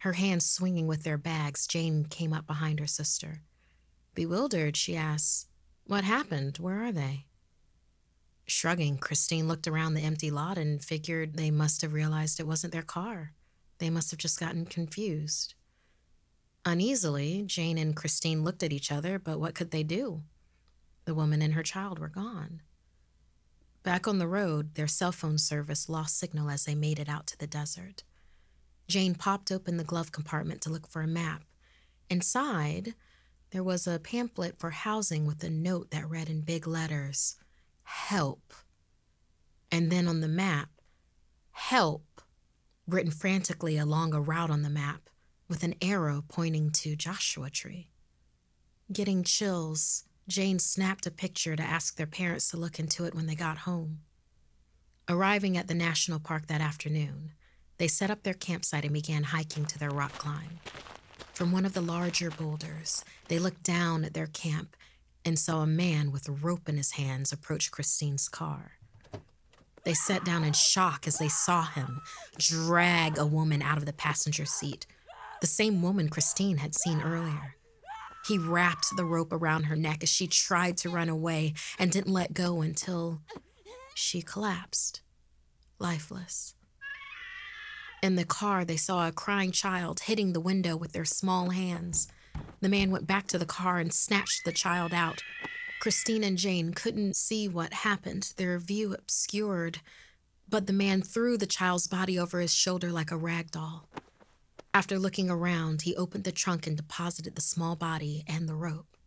Her 0.00 0.12
hands 0.12 0.44
swinging 0.44 0.86
with 0.86 1.04
their 1.04 1.16
bags, 1.16 1.66
Jane 1.66 2.04
came 2.04 2.34
up 2.34 2.46
behind 2.46 2.80
her 2.80 2.86
sister. 2.86 3.40
Bewildered, 4.14 4.76
she 4.76 4.94
asked, 4.94 5.48
What 5.86 6.04
happened? 6.04 6.58
Where 6.58 6.82
are 6.82 6.92
they? 6.92 7.26
Shrugging, 8.46 8.98
Christine 8.98 9.48
looked 9.48 9.66
around 9.66 9.94
the 9.94 10.02
empty 10.02 10.30
lot 10.30 10.58
and 10.58 10.82
figured 10.82 11.34
they 11.34 11.50
must 11.50 11.82
have 11.82 11.92
realized 11.92 12.40
it 12.40 12.46
wasn't 12.46 12.72
their 12.72 12.82
car. 12.82 13.32
They 13.78 13.90
must 13.90 14.10
have 14.10 14.18
just 14.18 14.40
gotten 14.40 14.64
confused. 14.64 15.54
Uneasily, 16.64 17.42
Jane 17.46 17.76
and 17.76 17.94
Christine 17.94 18.44
looked 18.44 18.62
at 18.62 18.72
each 18.72 18.90
other, 18.90 19.18
but 19.18 19.38
what 19.38 19.54
could 19.54 19.70
they 19.70 19.82
do? 19.82 20.22
The 21.04 21.14
woman 21.14 21.42
and 21.42 21.52
her 21.52 21.62
child 21.62 21.98
were 21.98 22.08
gone. 22.08 22.62
Back 23.82 24.08
on 24.08 24.18
the 24.18 24.26
road, 24.26 24.76
their 24.76 24.88
cell 24.88 25.12
phone 25.12 25.36
service 25.36 25.90
lost 25.90 26.18
signal 26.18 26.48
as 26.48 26.64
they 26.64 26.74
made 26.74 26.98
it 26.98 27.08
out 27.08 27.26
to 27.26 27.38
the 27.38 27.46
desert. 27.46 28.02
Jane 28.88 29.14
popped 29.14 29.52
open 29.52 29.76
the 29.76 29.84
glove 29.84 30.12
compartment 30.12 30.62
to 30.62 30.70
look 30.70 30.88
for 30.88 31.02
a 31.02 31.06
map. 31.06 31.42
Inside, 32.08 32.94
there 33.54 33.62
was 33.62 33.86
a 33.86 34.00
pamphlet 34.00 34.58
for 34.58 34.70
housing 34.70 35.26
with 35.26 35.44
a 35.44 35.48
note 35.48 35.92
that 35.92 36.10
read 36.10 36.28
in 36.28 36.40
big 36.40 36.66
letters 36.66 37.36
help. 37.84 38.52
And 39.70 39.92
then 39.92 40.08
on 40.08 40.20
the 40.20 40.26
map, 40.26 40.70
help, 41.52 42.20
written 42.88 43.12
frantically 43.12 43.78
along 43.78 44.12
a 44.12 44.20
route 44.20 44.50
on 44.50 44.62
the 44.62 44.68
map 44.68 45.08
with 45.48 45.62
an 45.62 45.76
arrow 45.80 46.24
pointing 46.26 46.70
to 46.70 46.96
Joshua 46.96 47.48
Tree. 47.48 47.90
Getting 48.92 49.22
chills, 49.22 50.02
Jane 50.26 50.58
snapped 50.58 51.06
a 51.06 51.12
picture 51.12 51.54
to 51.54 51.62
ask 51.62 51.96
their 51.96 52.08
parents 52.08 52.50
to 52.50 52.56
look 52.56 52.80
into 52.80 53.04
it 53.04 53.14
when 53.14 53.26
they 53.26 53.36
got 53.36 53.58
home. 53.58 54.00
Arriving 55.08 55.56
at 55.56 55.68
the 55.68 55.74
national 55.74 56.18
park 56.18 56.48
that 56.48 56.60
afternoon, 56.60 57.30
they 57.78 57.86
set 57.86 58.10
up 58.10 58.24
their 58.24 58.34
campsite 58.34 58.82
and 58.82 58.94
began 58.94 59.22
hiking 59.22 59.64
to 59.66 59.78
their 59.78 59.90
rock 59.90 60.18
climb. 60.18 60.58
From 61.34 61.50
one 61.50 61.66
of 61.66 61.72
the 61.72 61.80
larger 61.80 62.30
boulders, 62.30 63.04
they 63.26 63.40
looked 63.40 63.64
down 63.64 64.04
at 64.04 64.14
their 64.14 64.28
camp 64.28 64.76
and 65.24 65.36
saw 65.36 65.62
a 65.62 65.66
man 65.66 66.12
with 66.12 66.28
a 66.28 66.32
rope 66.32 66.68
in 66.68 66.76
his 66.76 66.92
hands 66.92 67.32
approach 67.32 67.72
Christine's 67.72 68.28
car. 68.28 68.78
They 69.82 69.94
sat 69.94 70.24
down 70.24 70.44
in 70.44 70.52
shock 70.52 71.08
as 71.08 71.18
they 71.18 71.28
saw 71.28 71.64
him 71.64 72.02
drag 72.38 73.18
a 73.18 73.26
woman 73.26 73.62
out 73.62 73.78
of 73.78 73.84
the 73.84 73.92
passenger 73.92 74.44
seat, 74.44 74.86
the 75.40 75.48
same 75.48 75.82
woman 75.82 76.08
Christine 76.08 76.58
had 76.58 76.74
seen 76.74 77.02
earlier. 77.02 77.56
He 78.26 78.38
wrapped 78.38 78.96
the 78.96 79.04
rope 79.04 79.32
around 79.32 79.64
her 79.64 79.76
neck 79.76 80.04
as 80.04 80.08
she 80.08 80.28
tried 80.28 80.76
to 80.78 80.88
run 80.88 81.08
away 81.08 81.54
and 81.80 81.90
didn't 81.90 82.12
let 82.12 82.32
go 82.32 82.62
until 82.62 83.20
she 83.94 84.22
collapsed, 84.22 85.02
lifeless. 85.80 86.54
In 88.04 88.16
the 88.16 88.26
car, 88.26 88.66
they 88.66 88.76
saw 88.76 89.08
a 89.08 89.12
crying 89.12 89.50
child 89.50 90.00
hitting 90.00 90.34
the 90.34 90.40
window 90.40 90.76
with 90.76 90.92
their 90.92 91.06
small 91.06 91.48
hands. 91.48 92.06
The 92.60 92.68
man 92.68 92.90
went 92.90 93.06
back 93.06 93.26
to 93.28 93.38
the 93.38 93.46
car 93.46 93.78
and 93.78 93.94
snatched 93.94 94.44
the 94.44 94.52
child 94.52 94.92
out. 94.92 95.22
Christine 95.80 96.22
and 96.22 96.36
Jane 96.36 96.74
couldn't 96.74 97.16
see 97.16 97.48
what 97.48 97.72
happened, 97.72 98.34
their 98.36 98.58
view 98.58 98.92
obscured, 98.92 99.78
but 100.46 100.66
the 100.66 100.72
man 100.74 101.00
threw 101.00 101.38
the 101.38 101.46
child's 101.46 101.86
body 101.86 102.18
over 102.18 102.40
his 102.40 102.52
shoulder 102.52 102.90
like 102.90 103.10
a 103.10 103.16
rag 103.16 103.50
doll. 103.50 103.88
After 104.74 104.98
looking 104.98 105.30
around, 105.30 105.82
he 105.82 105.96
opened 105.96 106.24
the 106.24 106.30
trunk 106.30 106.66
and 106.66 106.76
deposited 106.76 107.36
the 107.36 107.40
small 107.40 107.74
body 107.74 108.22
and 108.28 108.46
the 108.46 108.54
rope. 108.54 108.98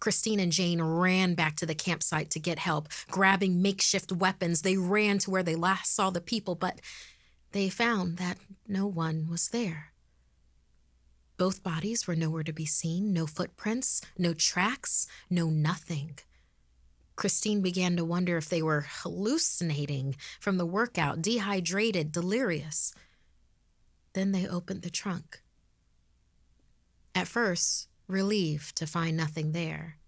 Christine 0.00 0.40
and 0.40 0.52
Jane 0.52 0.82
ran 0.82 1.34
back 1.34 1.56
to 1.56 1.66
the 1.66 1.74
campsite 1.74 2.28
to 2.30 2.38
get 2.38 2.58
help. 2.58 2.88
Grabbing 3.10 3.62
makeshift 3.62 4.12
weapons, 4.12 4.62
they 4.62 4.76
ran 4.76 5.18
to 5.18 5.30
where 5.30 5.42
they 5.42 5.54
last 5.56 5.94
saw 5.94 6.10
the 6.10 6.20
people, 6.20 6.54
but 6.54 6.80
they 7.54 7.68
found 7.68 8.16
that 8.16 8.36
no 8.66 8.84
one 8.84 9.28
was 9.30 9.48
there. 9.50 9.92
Both 11.36 11.62
bodies 11.62 12.04
were 12.04 12.16
nowhere 12.16 12.42
to 12.42 12.52
be 12.52 12.66
seen 12.66 13.12
no 13.12 13.28
footprints, 13.28 14.00
no 14.18 14.34
tracks, 14.34 15.06
no 15.30 15.46
nothing. 15.46 16.18
Christine 17.14 17.62
began 17.62 17.96
to 17.96 18.04
wonder 18.04 18.36
if 18.36 18.48
they 18.48 18.60
were 18.60 18.86
hallucinating 18.88 20.16
from 20.40 20.58
the 20.58 20.66
workout, 20.66 21.22
dehydrated, 21.22 22.10
delirious. 22.10 22.92
Then 24.14 24.32
they 24.32 24.48
opened 24.48 24.82
the 24.82 24.90
trunk. 24.90 25.40
At 27.14 27.28
first, 27.28 27.86
relieved 28.08 28.74
to 28.78 28.86
find 28.86 29.16
nothing 29.16 29.52
there. 29.52 29.98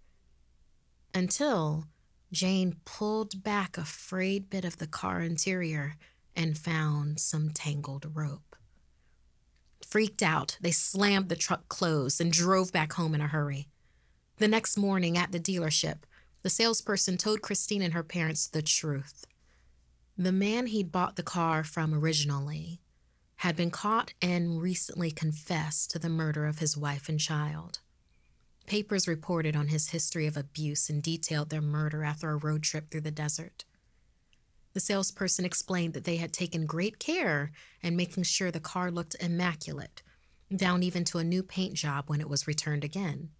Until 1.15 1.85
Jane 2.33 2.79
pulled 2.85 3.45
back 3.45 3.79
a 3.79 3.85
frayed 3.85 4.51
bit 4.51 4.65
of 4.65 4.79
the 4.79 4.89
car 4.89 5.21
interior 5.21 5.97
and 6.37 6.59
found 6.59 7.19
some 7.19 7.51
tangled 7.51 8.07
rope. 8.15 8.57
Freaked 9.87 10.23
out, 10.23 10.59
they 10.61 10.71
slammed 10.71 11.29
the 11.29 11.37
truck 11.37 11.69
closed 11.69 12.21
and 12.21 12.31
drove 12.31 12.73
back 12.73 12.93
home 12.95 13.15
in 13.15 13.21
a 13.21 13.29
hurry. 13.29 13.69
The 14.39 14.49
next 14.49 14.77
morning 14.77 15.17
at 15.17 15.33
the 15.33 15.41
dealership, 15.41 16.01
the 16.43 16.51
salesperson 16.51 17.17
told 17.17 17.43
Christine 17.43 17.83
and 17.83 17.95
her 17.95 18.03
parents 18.03 18.47
the 18.47 18.63
truth. 18.63 19.25
The 20.19 20.33
man 20.33 20.67
he'd 20.67 20.93
bought 20.93 21.17
the 21.17 21.23
car 21.23 21.63
from 21.63 21.93
originally 21.93 22.81
had 23.41 23.55
been 23.55 23.71
caught 23.71 24.15
and 24.23 24.63
recently 24.63 25.11
confessed 25.11 25.91
to 25.91 25.99
the 25.99 26.09
murder 26.09 26.47
of 26.47 26.59
his 26.59 26.77
wife 26.77 27.09
and 27.09 27.21
child. 27.21 27.81
Papers 28.67 29.07
reported 29.07 29.55
on 29.55 29.69
his 29.69 29.91
history 29.91 30.27
of 30.27 30.37
abuse 30.37 30.89
and 30.89 31.03
detailed 31.03 31.51
their 31.51 31.61
murder 31.61 32.03
after 32.03 32.31
a 32.31 32.37
road 32.37 32.63
trip 32.63 32.91
through 32.91 33.03
the 33.03 33.11
desert. 33.11 33.66
The 34.77 34.81
salesperson 34.81 35.47
explained 35.47 35.95
that 35.95 36.05
they 36.05 36.19
had 36.19 36.35
taken 36.35 36.67
great 36.67 36.99
care 36.99 37.51
in 37.81 37.97
making 37.97 38.25
sure 38.25 38.51
the 38.51 38.61
car 38.61 38.91
looked 38.91 39.17
immaculate, 39.19 40.03
down 40.55 40.83
even 40.83 41.03
to 41.05 41.17
a 41.17 41.25
new 41.25 41.43
paint 41.43 41.73
job 41.73 42.11
when 42.11 42.21
it 42.21 42.29
was 42.29 42.47
returned 42.47 42.85
again. 42.85 43.31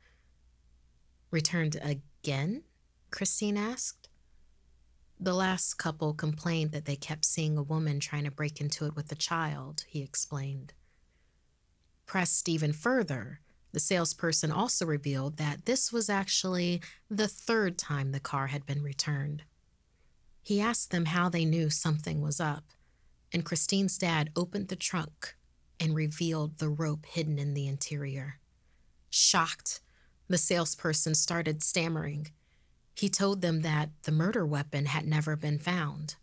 Returned 1.31 1.77
again? 1.83 2.63
Christine 3.11 3.59
asked. 3.59 4.09
The 5.21 5.35
last 5.35 5.75
couple 5.75 6.15
complained 6.15 6.73
that 6.73 6.87
they 6.87 6.97
kept 6.97 7.27
seeing 7.27 7.59
a 7.59 7.63
woman 7.63 8.01
trying 8.01 8.25
to 8.25 8.31
break 8.31 8.59
into 8.59 8.87
it 8.87 8.97
with 8.97 9.13
a 9.13 9.15
child, 9.15 9.85
he 9.87 10.01
explained. 10.01 10.73
Pressed 12.07 12.49
even 12.49 12.73
further, 12.73 13.41
the 13.73 13.81
salesperson 13.81 14.51
also 14.51 14.87
revealed 14.87 15.37
that 15.37 15.67
this 15.67 15.93
was 15.93 16.09
actually 16.09 16.81
the 17.11 17.29
third 17.29 17.77
time 17.77 18.13
the 18.13 18.21
car 18.21 18.47
had 18.47 18.65
been 18.65 18.83
returned. 18.83 19.43
He 20.47 20.61
asked 20.61 20.93
them 20.93 21.07
how 21.07 21.29
they 21.29 21.45
knew 21.45 21.71
something 21.71 22.21
was 22.21 22.39
up, 22.39 22.67
and 23.33 23.45
Christine's 23.45 23.99
dad 23.99 24.31
opened 24.37 24.69
the 24.69 24.77
trunk 24.77 25.35
and 25.81 25.93
revealed 25.93 26.59
the 26.59 26.69
rope 26.69 27.05
hidden 27.05 27.37
in 27.37 27.53
the 27.53 27.67
interior. 27.67 28.39
Shocked, 29.11 29.81
the 30.29 30.39
salesperson 30.39 31.17
started 31.17 31.65
stammering. 31.65 32.29
He 32.95 33.09
told 33.09 33.41
them 33.41 33.63
that 33.63 33.91
the 34.05 34.13
murder 34.13 34.47
weapon 34.47 34.87
had 34.87 35.05
never 35.05 35.35
been 35.35 35.59
found. 35.59 36.15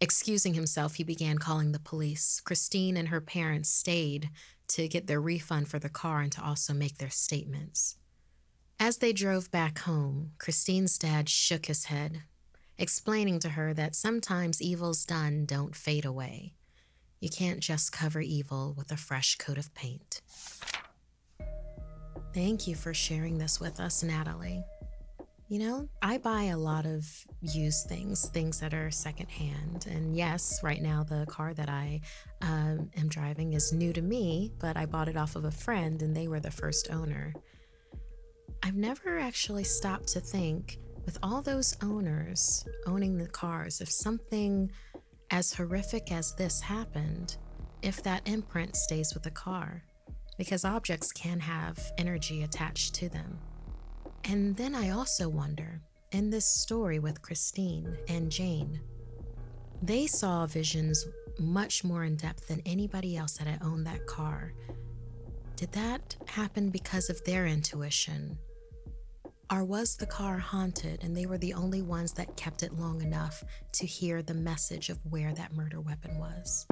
Excusing 0.00 0.54
himself, 0.54 0.96
he 0.96 1.04
began 1.04 1.38
calling 1.38 1.70
the 1.70 1.78
police. 1.78 2.40
Christine 2.40 2.96
and 2.96 3.10
her 3.10 3.20
parents 3.20 3.68
stayed 3.68 4.28
to 4.66 4.88
get 4.88 5.06
their 5.06 5.20
refund 5.20 5.68
for 5.68 5.78
the 5.78 5.88
car 5.88 6.20
and 6.20 6.32
to 6.32 6.44
also 6.44 6.74
make 6.74 6.98
their 6.98 7.10
statements. 7.10 7.94
As 8.80 8.96
they 8.96 9.12
drove 9.12 9.52
back 9.52 9.78
home, 9.78 10.32
Christine's 10.38 10.98
dad 10.98 11.28
shook 11.28 11.66
his 11.66 11.84
head, 11.84 12.22
explaining 12.80 13.38
to 13.38 13.50
her 13.50 13.74
that 13.74 13.94
sometimes 13.94 14.62
evils 14.62 15.04
done 15.04 15.44
don't 15.44 15.76
fade 15.76 16.06
away. 16.06 16.54
You 17.20 17.28
can't 17.28 17.60
just 17.60 17.92
cover 17.92 18.20
evil 18.20 18.74
with 18.76 18.90
a 18.90 18.96
fresh 18.96 19.36
coat 19.36 19.58
of 19.58 19.72
paint. 19.74 20.22
Thank 22.32 22.66
you 22.66 22.74
for 22.74 22.94
sharing 22.94 23.36
this 23.36 23.60
with 23.60 23.78
us, 23.80 24.02
Natalie. 24.02 24.64
You 25.48 25.58
know, 25.58 25.88
I 26.00 26.18
buy 26.18 26.44
a 26.44 26.56
lot 26.56 26.86
of 26.86 27.06
used 27.42 27.88
things, 27.88 28.28
things 28.28 28.60
that 28.60 28.72
are 28.72 28.90
secondhand. 28.90 29.86
And 29.90 30.16
yes, 30.16 30.60
right 30.62 30.80
now 30.80 31.02
the 31.02 31.26
car 31.26 31.52
that 31.54 31.68
I 31.68 32.00
um, 32.40 32.88
am 32.96 33.08
driving 33.08 33.52
is 33.52 33.72
new 33.72 33.92
to 33.92 34.00
me, 34.00 34.52
but 34.58 34.76
I 34.76 34.86
bought 34.86 35.08
it 35.08 35.16
off 35.16 35.36
of 35.36 35.44
a 35.44 35.50
friend 35.50 36.00
and 36.00 36.16
they 36.16 36.28
were 36.28 36.40
the 36.40 36.52
first 36.52 36.88
owner. 36.90 37.34
I've 38.62 38.76
never 38.76 39.18
actually 39.18 39.64
stopped 39.64 40.08
to 40.08 40.20
think 40.20 40.78
with 41.10 41.18
all 41.24 41.42
those 41.42 41.76
owners 41.82 42.64
owning 42.86 43.18
the 43.18 43.26
cars, 43.26 43.80
if 43.80 43.90
something 43.90 44.70
as 45.32 45.52
horrific 45.52 46.12
as 46.12 46.36
this 46.36 46.60
happened, 46.60 47.36
if 47.82 48.00
that 48.00 48.22
imprint 48.28 48.76
stays 48.76 49.12
with 49.12 49.24
the 49.24 49.30
car, 49.32 49.82
because 50.38 50.64
objects 50.64 51.10
can 51.10 51.40
have 51.40 51.76
energy 51.98 52.44
attached 52.44 52.94
to 52.94 53.08
them. 53.08 53.40
And 54.22 54.56
then 54.56 54.72
I 54.72 54.90
also 54.90 55.28
wonder 55.28 55.80
in 56.12 56.30
this 56.30 56.46
story 56.46 57.00
with 57.00 57.22
Christine 57.22 57.98
and 58.06 58.30
Jane, 58.30 58.80
they 59.82 60.06
saw 60.06 60.46
visions 60.46 61.08
much 61.40 61.82
more 61.82 62.04
in 62.04 62.14
depth 62.14 62.46
than 62.46 62.62
anybody 62.64 63.16
else 63.16 63.32
that 63.38 63.48
had 63.48 63.64
owned 63.64 63.84
that 63.88 64.06
car. 64.06 64.52
Did 65.56 65.72
that 65.72 66.14
happen 66.28 66.70
because 66.70 67.10
of 67.10 67.24
their 67.24 67.46
intuition? 67.48 68.38
Or 69.52 69.64
was 69.64 69.96
the 69.96 70.06
car 70.06 70.38
haunted 70.38 71.02
and 71.02 71.16
they 71.16 71.26
were 71.26 71.38
the 71.38 71.54
only 71.54 71.82
ones 71.82 72.12
that 72.12 72.36
kept 72.36 72.62
it 72.62 72.72
long 72.72 73.02
enough 73.02 73.42
to 73.72 73.86
hear 73.86 74.22
the 74.22 74.34
message 74.34 74.90
of 74.90 74.98
where 75.10 75.34
that 75.34 75.52
murder 75.52 75.80
weapon 75.80 76.18
was? 76.18 76.66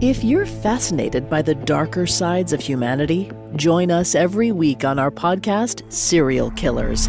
If 0.00 0.22
you're 0.22 0.46
fascinated 0.46 1.28
by 1.28 1.42
the 1.42 1.54
darker 1.54 2.06
sides 2.06 2.52
of 2.52 2.60
humanity, 2.60 3.30
join 3.56 3.90
us 3.90 4.14
every 4.14 4.52
week 4.52 4.84
on 4.84 4.98
our 4.98 5.10
podcast, 5.10 5.90
Serial 5.90 6.50
Killers, 6.52 7.08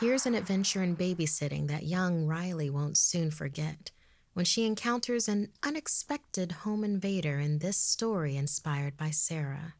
Here's 0.00 0.24
an 0.24 0.34
adventure 0.34 0.82
in 0.82 0.96
babysitting 0.96 1.68
that 1.68 1.82
young 1.82 2.24
Riley 2.24 2.70
won't 2.70 2.96
soon 2.96 3.30
forget 3.30 3.90
when 4.32 4.46
she 4.46 4.64
encounters 4.64 5.28
an 5.28 5.50
unexpected 5.62 6.52
home 6.52 6.84
invader 6.84 7.38
in 7.38 7.58
this 7.58 7.76
story 7.76 8.34
inspired 8.34 8.96
by 8.96 9.10
Sarah. 9.10 9.74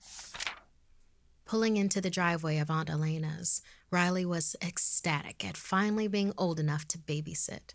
Pulling 1.47 1.79
into 1.79 2.03
the 2.03 2.11
driveway 2.11 2.59
of 2.59 2.71
Aunt 2.71 2.91
Elena's, 2.91 3.63
Riley 3.91 4.27
was 4.27 4.55
ecstatic 4.61 5.43
at 5.43 5.57
finally 5.57 6.07
being 6.07 6.35
old 6.37 6.61
enough 6.61 6.87
to 6.89 6.99
babysit. 6.99 7.73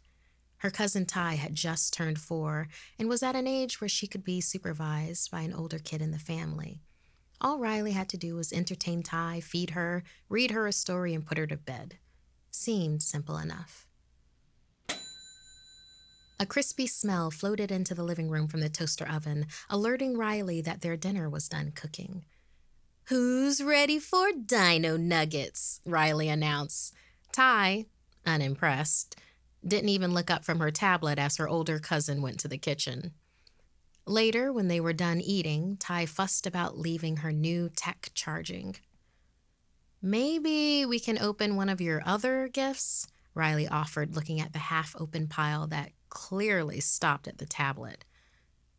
Her 0.58 0.70
cousin 0.70 1.08
Ty 1.08 1.38
had 1.38 1.56
just 1.56 1.96
turned 1.96 2.20
four 2.20 2.67
and 3.00 3.10
was 3.10 3.24
at 3.24 3.36
an 3.36 3.48
age 3.48 3.82
where 3.82 3.89
she 3.89 4.06
could 4.06 4.24
be 4.24 4.39
supervised 4.39 5.32
by 5.32 5.41
an 5.41 5.54
older 5.54 5.80
kid 5.80 6.00
in 6.00 6.12
the 6.12 6.20
family. 6.20 6.84
All 7.41 7.58
Riley 7.58 7.93
had 7.93 8.10
to 8.10 8.17
do 8.17 8.36
was 8.36 8.54
entertain 8.54 9.02
Ty, 9.02 9.41
feed 9.41 9.72
her, 9.72 10.04
read 10.30 10.52
her 10.52 10.67
a 10.67 10.72
story, 10.72 11.15
and 11.15 11.26
put 11.26 11.39
her 11.39 11.48
to 11.48 11.58
bed 11.58 11.98
seemed 12.56 13.04
simple 13.04 13.38
enough. 13.38 13.86
A 16.39 16.46
crispy 16.46 16.88
smell 16.88 17.32
floated 17.32 17.72
into 17.72 17.94
the 17.94 18.04
living 18.04 18.30
room 18.30 18.48
from 18.48 18.60
the 18.60 18.70
toaster 18.70 19.08
oven, 19.08 19.46
alerting 19.70 20.18
Riley 20.18 20.62
that 20.62 20.82
their 20.82 20.98
dinner 20.98 21.30
was 21.30 21.48
done 21.48 21.72
cooking. 21.74 22.26
Who's 23.06 23.63
ready 23.63 24.00
for 24.00 24.32
dino 24.34 24.98
nuggets? 24.98 25.80
Riley 25.86 26.28
announced. 26.28 26.94
Ty, 27.32 27.86
unimpressed, 28.26 29.15
didn't 29.65 29.89
even 29.89 30.13
look 30.13 30.30
up 30.30 30.44
from 30.44 30.60
her 30.60 30.72
tablet 30.72 31.20
as 31.20 31.38
her 31.38 31.48
older 31.48 31.80
cousin 31.80 32.22
went 32.22 32.39
to 32.39 32.48
the 32.48 32.58
kitchen. 32.58 33.13
Later, 34.06 34.52
when 34.52 34.68
they 34.68 34.80
were 34.80 34.94
done 34.94 35.22
eating, 35.22 35.78
Ty 35.80 36.06
fussed 36.06 36.46
about 36.46 36.78
leaving 36.78 37.18
her 37.18 37.32
new 37.32 37.70
tech 37.70 38.12
charging. 38.13 38.76
Maybe 40.06 40.86
we 40.86 41.00
can 41.00 41.18
open 41.18 41.56
one 41.56 41.68
of 41.68 41.82
your 41.82 42.04
other 42.06 42.48
gifts, 42.48 43.08
Riley 43.34 43.68
offered, 43.68 44.15
looking 44.15 44.39
at 44.39 44.54
the 44.54 44.60
half 44.60 44.96
open 45.00 45.28
pile 45.28 45.65
that 45.65 45.94
clearly 46.10 46.80
stopped 46.80 47.28
at 47.28 47.39
the 47.39 47.48
tablet. 47.48 48.06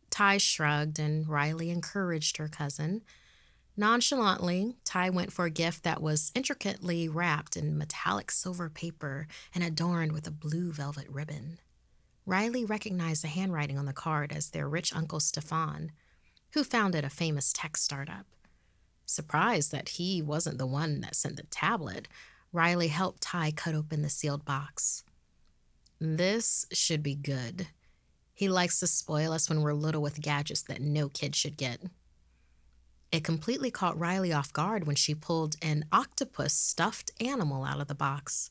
Ty 0.09 0.39
shrugged, 0.39 1.01
and 1.01 1.29
Riley 1.29 1.71
encouraged 1.71 2.37
her 2.37 2.47
cousin. 2.47 3.03
Nonchalantly, 3.77 4.77
Ty 4.85 5.11
went 5.11 5.33
for 5.33 5.47
a 5.47 5.51
gift 5.51 5.83
that 5.83 6.01
was 6.01 6.31
intricately 6.37 7.09
wrapped 7.09 7.57
in 7.57 7.77
metallic 7.77 8.31
silver 8.31 8.71
paper 8.71 9.27
and 9.53 9.65
adorned 9.65 10.13
with 10.13 10.29
a 10.29 10.31
blue 10.31 10.71
velvet 10.71 11.09
ribbon. 11.11 11.59
Riley 12.25 12.65
recognized 12.65 13.25
the 13.25 13.29
handwriting 13.29 13.79
on 13.79 13.87
the 13.87 13.93
card 13.93 14.31
as 14.33 14.51
their 14.51 14.69
rich 14.69 14.95
uncle 14.95 15.19
Stefan, 15.19 15.91
who 16.53 16.63
founded 16.63 17.05
a 17.05 17.11
famous 17.11 17.53
tech 17.53 17.77
startup. 17.77 18.27
Surprised 19.07 19.71
that 19.73 19.91
he 19.91 20.21
wasn't 20.21 20.59
the 20.59 20.67
one 20.67 21.01
that 21.01 21.15
sent 21.15 21.37
the 21.37 21.45
tablet, 21.45 22.09
Riley 22.53 22.89
helped 22.89 23.23
Ty 23.23 23.53
cut 23.53 23.75
open 23.75 24.03
the 24.03 24.11
sealed 24.11 24.45
box. 24.45 25.05
This 26.01 26.67
should 26.73 27.03
be 27.03 27.15
good. 27.15 27.69
He 28.35 28.49
likes 28.49 28.81
to 28.81 28.87
spoil 28.87 29.33
us 29.33 29.49
when 29.49 29.63
we're 29.63 29.73
little 29.73 30.03
with 30.03 30.21
gadgets 30.21 30.63
that 30.63 30.83
no 30.83 31.09
kid 31.09 31.35
should 31.35 31.57
get. 31.57 31.81
It 33.13 33.25
completely 33.25 33.71
caught 33.71 33.99
Riley 33.99 34.33
off 34.33 34.53
guard 34.53 34.87
when 34.87 34.97
she 34.97 35.15
pulled 35.15 35.57
an 35.63 35.85
octopus 35.93 36.53
stuffed 36.53 37.13
animal 37.21 37.65
out 37.65 37.81
of 37.81 37.89
the 37.89 37.95
box. 37.95 38.51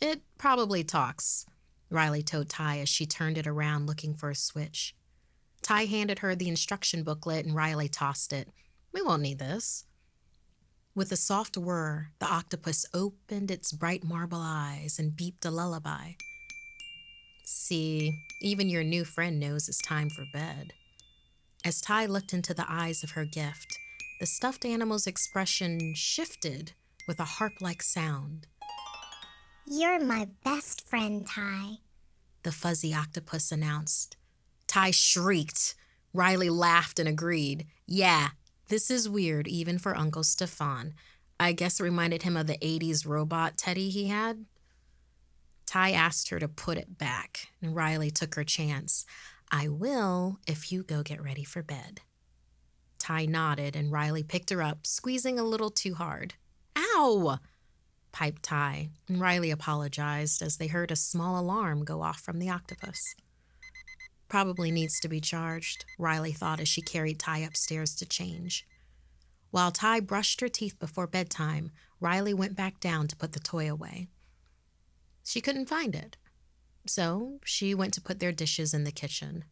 It 0.00 0.22
probably 0.36 0.84
talks, 0.84 1.46
Riley 1.88 2.22
told 2.22 2.48
Ty 2.48 2.80
as 2.80 2.88
she 2.88 3.06
turned 3.06 3.38
it 3.38 3.46
around 3.46 3.86
looking 3.86 4.14
for 4.14 4.30
a 4.30 4.34
switch. 4.34 4.94
Ty 5.62 5.86
handed 5.86 6.18
her 6.18 6.34
the 6.34 6.48
instruction 6.48 7.04
booklet 7.04 7.46
and 7.46 7.54
Riley 7.54 7.88
tossed 7.88 8.32
it. 8.32 8.48
We 8.94 9.02
won't 9.02 9.22
need 9.22 9.40
this. 9.40 9.84
With 10.94 11.10
a 11.10 11.16
soft 11.16 11.56
whir, 11.56 12.10
the 12.20 12.26
octopus 12.26 12.86
opened 12.94 13.50
its 13.50 13.72
bright 13.72 14.04
marble 14.04 14.40
eyes 14.40 15.00
and 15.00 15.12
beeped 15.12 15.44
a 15.44 15.50
lullaby. 15.50 16.12
See, 17.44 18.12
even 18.40 18.70
your 18.70 18.84
new 18.84 19.04
friend 19.04 19.40
knows 19.40 19.68
it's 19.68 19.82
time 19.82 20.08
for 20.08 20.24
bed. 20.32 20.72
As 21.64 21.80
Ty 21.80 22.06
looked 22.06 22.32
into 22.32 22.54
the 22.54 22.66
eyes 22.68 23.02
of 23.02 23.10
her 23.12 23.24
gift, 23.24 23.76
the 24.20 24.26
stuffed 24.26 24.64
animal's 24.64 25.08
expression 25.08 25.94
shifted 25.96 26.72
with 27.08 27.18
a 27.18 27.24
harp 27.24 27.54
like 27.60 27.82
sound. 27.82 28.46
You're 29.66 29.98
my 29.98 30.28
best 30.44 30.86
friend, 30.86 31.26
Ty, 31.26 31.78
the 32.44 32.52
fuzzy 32.52 32.94
octopus 32.94 33.50
announced. 33.50 34.16
Ty 34.68 34.92
shrieked. 34.92 35.74
Riley 36.12 36.50
laughed 36.50 37.00
and 37.00 37.08
agreed. 37.08 37.66
Yeah, 37.86 38.28
this 38.74 38.90
is 38.90 39.08
weird, 39.08 39.46
even 39.46 39.78
for 39.78 39.96
Uncle 39.96 40.24
Stefan. 40.24 40.94
I 41.38 41.52
guess 41.52 41.78
it 41.78 41.84
reminded 41.84 42.24
him 42.24 42.36
of 42.36 42.48
the 42.48 42.58
80s 42.58 43.06
robot 43.06 43.56
teddy 43.56 43.88
he 43.88 44.08
had. 44.08 44.46
Ty 45.64 45.92
asked 45.92 46.30
her 46.30 46.40
to 46.40 46.48
put 46.48 46.76
it 46.76 46.98
back, 46.98 47.50
and 47.62 47.76
Riley 47.76 48.10
took 48.10 48.34
her 48.34 48.42
chance. 48.42 49.06
I 49.48 49.68
will 49.68 50.40
if 50.48 50.72
you 50.72 50.82
go 50.82 51.04
get 51.04 51.22
ready 51.22 51.44
for 51.44 51.62
bed. 51.62 52.00
Ty 52.98 53.26
nodded, 53.26 53.76
and 53.76 53.92
Riley 53.92 54.24
picked 54.24 54.50
her 54.50 54.60
up, 54.60 54.88
squeezing 54.88 55.38
a 55.38 55.44
little 55.44 55.70
too 55.70 55.94
hard. 55.94 56.34
Ow! 56.76 57.38
piped 58.10 58.42
Ty, 58.42 58.88
and 59.06 59.20
Riley 59.20 59.52
apologized 59.52 60.42
as 60.42 60.56
they 60.56 60.66
heard 60.66 60.90
a 60.90 60.96
small 60.96 61.38
alarm 61.38 61.84
go 61.84 62.02
off 62.02 62.18
from 62.18 62.40
the 62.40 62.50
octopus. 62.50 63.14
Probably 64.34 64.72
needs 64.72 64.98
to 64.98 65.06
be 65.06 65.20
charged, 65.20 65.84
Riley 65.96 66.32
thought 66.32 66.58
as 66.58 66.66
she 66.66 66.82
carried 66.82 67.20
Ty 67.20 67.38
upstairs 67.38 67.94
to 67.94 68.04
change. 68.04 68.66
While 69.52 69.70
Ty 69.70 70.00
brushed 70.00 70.40
her 70.40 70.48
teeth 70.48 70.76
before 70.80 71.06
bedtime, 71.06 71.70
Riley 72.00 72.34
went 72.34 72.56
back 72.56 72.80
down 72.80 73.06
to 73.06 73.16
put 73.16 73.30
the 73.30 73.38
toy 73.38 73.70
away. 73.70 74.08
She 75.22 75.40
couldn't 75.40 75.68
find 75.68 75.94
it. 75.94 76.16
So 76.84 77.38
she 77.44 77.76
went 77.76 77.94
to 77.94 78.00
put 78.00 78.18
their 78.18 78.32
dishes 78.32 78.74
in 78.74 78.82
the 78.82 78.90
kitchen. 78.90 79.44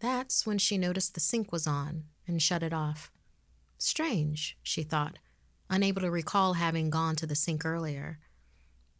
That's 0.00 0.46
when 0.46 0.58
she 0.58 0.76
noticed 0.76 1.14
the 1.14 1.20
sink 1.20 1.50
was 1.50 1.66
on 1.66 2.04
and 2.26 2.42
shut 2.42 2.62
it 2.62 2.74
off. 2.74 3.10
Strange, 3.78 4.58
she 4.62 4.82
thought, 4.82 5.18
unable 5.70 6.02
to 6.02 6.10
recall 6.10 6.52
having 6.52 6.90
gone 6.90 7.16
to 7.16 7.26
the 7.26 7.34
sink 7.34 7.64
earlier. 7.64 8.18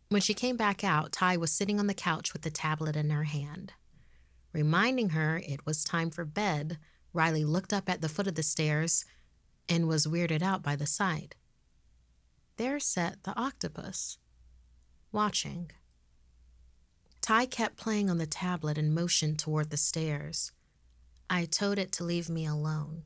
When 0.09 0.23
she 0.23 0.33
came 0.33 0.57
back 0.57 0.83
out, 0.83 1.13
Ty 1.13 1.37
was 1.37 1.53
sitting 1.53 1.79
on 1.79 1.89
the 1.89 1.93
couch 1.93 2.33
with 2.33 2.41
the 2.41 2.51
tablet 2.51 2.97
in 2.97 3.11
her 3.11 3.25
hand. 3.25 3.75
Reminding 4.55 5.11
her 5.11 5.39
it 5.39 5.67
was 5.67 5.85
time 5.85 6.11
for 6.11 6.25
bed, 6.25 6.79
Riley 7.13 7.45
looked 7.45 7.73
up 7.73 7.91
at 7.91 8.01
the 8.01 8.09
foot 8.09 8.29
of 8.29 8.37
the 8.37 8.43
stairs 8.43 9.05
and 9.69 9.89
was 9.89 10.07
weirded 10.07 10.43
out 10.43 10.63
by 10.63 10.77
the 10.77 10.87
sight. 10.87 11.35
There 12.57 12.79
sat 12.79 13.25
the 13.25 13.37
octopus, 13.37 14.17
watching. 15.11 15.73
Ty 17.21 17.47
kept 17.47 17.77
playing 17.77 18.09
on 18.09 18.19
the 18.19 18.27
tablet 18.27 18.79
and 18.79 18.95
motioned 18.95 19.41
toward 19.41 19.71
the 19.71 19.77
stairs. 19.77 20.53
I 21.29 21.47
told 21.47 21.79
it 21.79 21.91
to 21.93 22.05
leave 22.05 22.29
me 22.29 22.47
alone. 22.47 23.03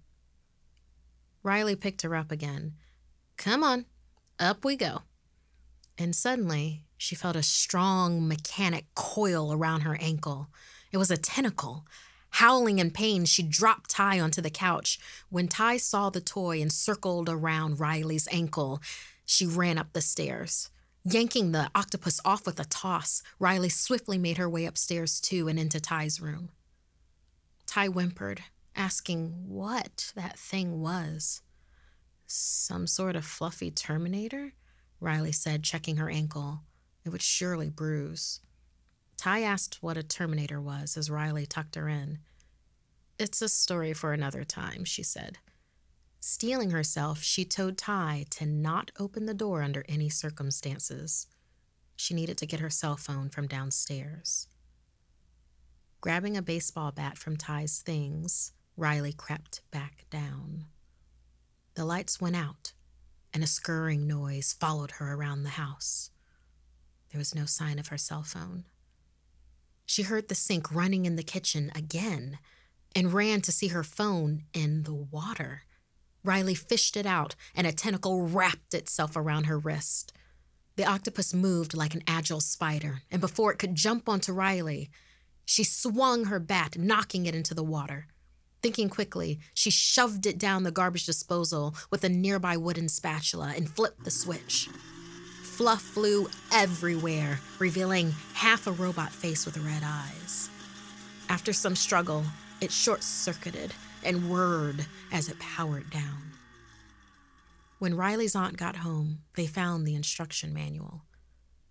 Riley 1.42 1.76
picked 1.76 2.02
her 2.02 2.14
up 2.14 2.30
again. 2.30 2.74
Come 3.38 3.64
on, 3.64 3.86
up 4.38 4.66
we 4.66 4.76
go. 4.76 5.02
And 5.96 6.14
suddenly, 6.14 6.84
she 6.98 7.14
felt 7.14 7.36
a 7.36 7.42
strong 7.42 8.28
mechanic 8.28 8.86
coil 8.94 9.50
around 9.52 9.82
her 9.82 9.96
ankle. 9.98 10.50
It 10.92 10.96
was 10.96 11.10
a 11.10 11.16
tentacle. 11.16 11.86
Howling 12.30 12.78
in 12.78 12.90
pain, 12.90 13.24
she 13.24 13.42
dropped 13.42 13.90
Ty 13.90 14.20
onto 14.20 14.40
the 14.40 14.50
couch. 14.50 14.98
When 15.30 15.48
Ty 15.48 15.78
saw 15.78 16.10
the 16.10 16.20
toy 16.20 16.60
and 16.60 16.72
circled 16.72 17.28
around 17.28 17.80
Riley's 17.80 18.28
ankle, 18.30 18.80
she 19.24 19.46
ran 19.46 19.78
up 19.78 19.92
the 19.92 20.00
stairs. 20.00 20.70
Yanking 21.04 21.52
the 21.52 21.70
octopus 21.74 22.20
off 22.24 22.44
with 22.44 22.60
a 22.60 22.64
toss, 22.64 23.22
Riley 23.38 23.70
swiftly 23.70 24.18
made 24.18 24.36
her 24.36 24.48
way 24.48 24.66
upstairs 24.66 25.20
too 25.20 25.48
and 25.48 25.58
into 25.58 25.80
Ty's 25.80 26.20
room. 26.20 26.50
Ty 27.66 27.88
whimpered, 27.88 28.42
asking 28.76 29.44
what 29.46 30.12
that 30.14 30.38
thing 30.38 30.80
was. 30.80 31.42
Some 32.26 32.86
sort 32.86 33.16
of 33.16 33.24
fluffy 33.24 33.70
Terminator? 33.70 34.52
Riley 35.00 35.32
said, 35.32 35.62
checking 35.62 35.96
her 35.96 36.10
ankle. 36.10 36.60
It 37.04 37.10
would 37.10 37.22
surely 37.22 37.70
bruise. 37.70 38.40
Ty 39.18 39.42
asked 39.42 39.82
what 39.82 39.96
a 39.96 40.02
Terminator 40.04 40.60
was 40.60 40.96
as 40.96 41.10
Riley 41.10 41.44
tucked 41.44 41.74
her 41.74 41.88
in. 41.88 42.20
It's 43.18 43.42
a 43.42 43.48
story 43.48 43.92
for 43.92 44.12
another 44.12 44.44
time, 44.44 44.84
she 44.84 45.02
said. 45.02 45.38
Steeling 46.20 46.70
herself, 46.70 47.20
she 47.20 47.44
told 47.44 47.76
Ty 47.76 48.26
to 48.30 48.46
not 48.46 48.92
open 48.98 49.26
the 49.26 49.34
door 49.34 49.62
under 49.62 49.84
any 49.88 50.08
circumstances. 50.08 51.26
She 51.96 52.14
needed 52.14 52.38
to 52.38 52.46
get 52.46 52.60
her 52.60 52.70
cell 52.70 52.96
phone 52.96 53.28
from 53.28 53.48
downstairs. 53.48 54.46
Grabbing 56.00 56.36
a 56.36 56.42
baseball 56.42 56.92
bat 56.92 57.18
from 57.18 57.36
Ty's 57.36 57.80
things, 57.80 58.52
Riley 58.76 59.12
crept 59.12 59.62
back 59.72 60.04
down. 60.10 60.66
The 61.74 61.84
lights 61.84 62.20
went 62.20 62.36
out, 62.36 62.72
and 63.34 63.42
a 63.42 63.48
scurrying 63.48 64.06
noise 64.06 64.52
followed 64.58 64.92
her 64.92 65.12
around 65.12 65.42
the 65.42 65.50
house. 65.50 66.10
There 67.10 67.18
was 67.18 67.34
no 67.34 67.46
sign 67.46 67.80
of 67.80 67.88
her 67.88 67.98
cell 67.98 68.22
phone. 68.22 68.64
She 69.88 70.02
heard 70.02 70.28
the 70.28 70.34
sink 70.34 70.70
running 70.72 71.06
in 71.06 71.16
the 71.16 71.22
kitchen 71.22 71.72
again 71.74 72.38
and 72.94 73.14
ran 73.14 73.40
to 73.40 73.50
see 73.50 73.68
her 73.68 73.82
phone 73.82 74.42
in 74.52 74.82
the 74.82 74.92
water. 74.92 75.62
Riley 76.22 76.54
fished 76.54 76.94
it 76.94 77.06
out, 77.06 77.34
and 77.54 77.66
a 77.66 77.72
tentacle 77.72 78.26
wrapped 78.26 78.74
itself 78.74 79.16
around 79.16 79.44
her 79.44 79.58
wrist. 79.58 80.12
The 80.76 80.84
octopus 80.84 81.32
moved 81.32 81.74
like 81.74 81.94
an 81.94 82.02
agile 82.06 82.42
spider, 82.42 83.00
and 83.10 83.18
before 83.18 83.50
it 83.50 83.58
could 83.58 83.76
jump 83.76 84.10
onto 84.10 84.30
Riley, 84.30 84.90
she 85.46 85.64
swung 85.64 86.26
her 86.26 86.38
bat, 86.38 86.76
knocking 86.76 87.24
it 87.24 87.34
into 87.34 87.54
the 87.54 87.64
water. 87.64 88.08
Thinking 88.62 88.90
quickly, 88.90 89.38
she 89.54 89.70
shoved 89.70 90.26
it 90.26 90.36
down 90.36 90.64
the 90.64 90.70
garbage 90.70 91.06
disposal 91.06 91.74
with 91.90 92.04
a 92.04 92.10
nearby 92.10 92.58
wooden 92.58 92.90
spatula 92.90 93.54
and 93.56 93.70
flipped 93.70 94.04
the 94.04 94.10
switch. 94.10 94.68
Fluff 95.58 95.82
flew 95.82 96.30
everywhere, 96.52 97.40
revealing 97.58 98.14
half 98.34 98.68
a 98.68 98.70
robot 98.70 99.10
face 99.10 99.44
with 99.44 99.58
red 99.58 99.82
eyes. 99.84 100.50
After 101.28 101.52
some 101.52 101.74
struggle, 101.74 102.22
it 102.60 102.70
short 102.70 103.02
circuited 103.02 103.74
and 104.04 104.30
whirred 104.30 104.86
as 105.10 105.28
it 105.28 105.40
powered 105.40 105.90
down. 105.90 106.30
When 107.80 107.96
Riley's 107.96 108.36
aunt 108.36 108.56
got 108.56 108.76
home, 108.76 109.22
they 109.34 109.48
found 109.48 109.84
the 109.84 109.96
instruction 109.96 110.54
manual. 110.54 111.02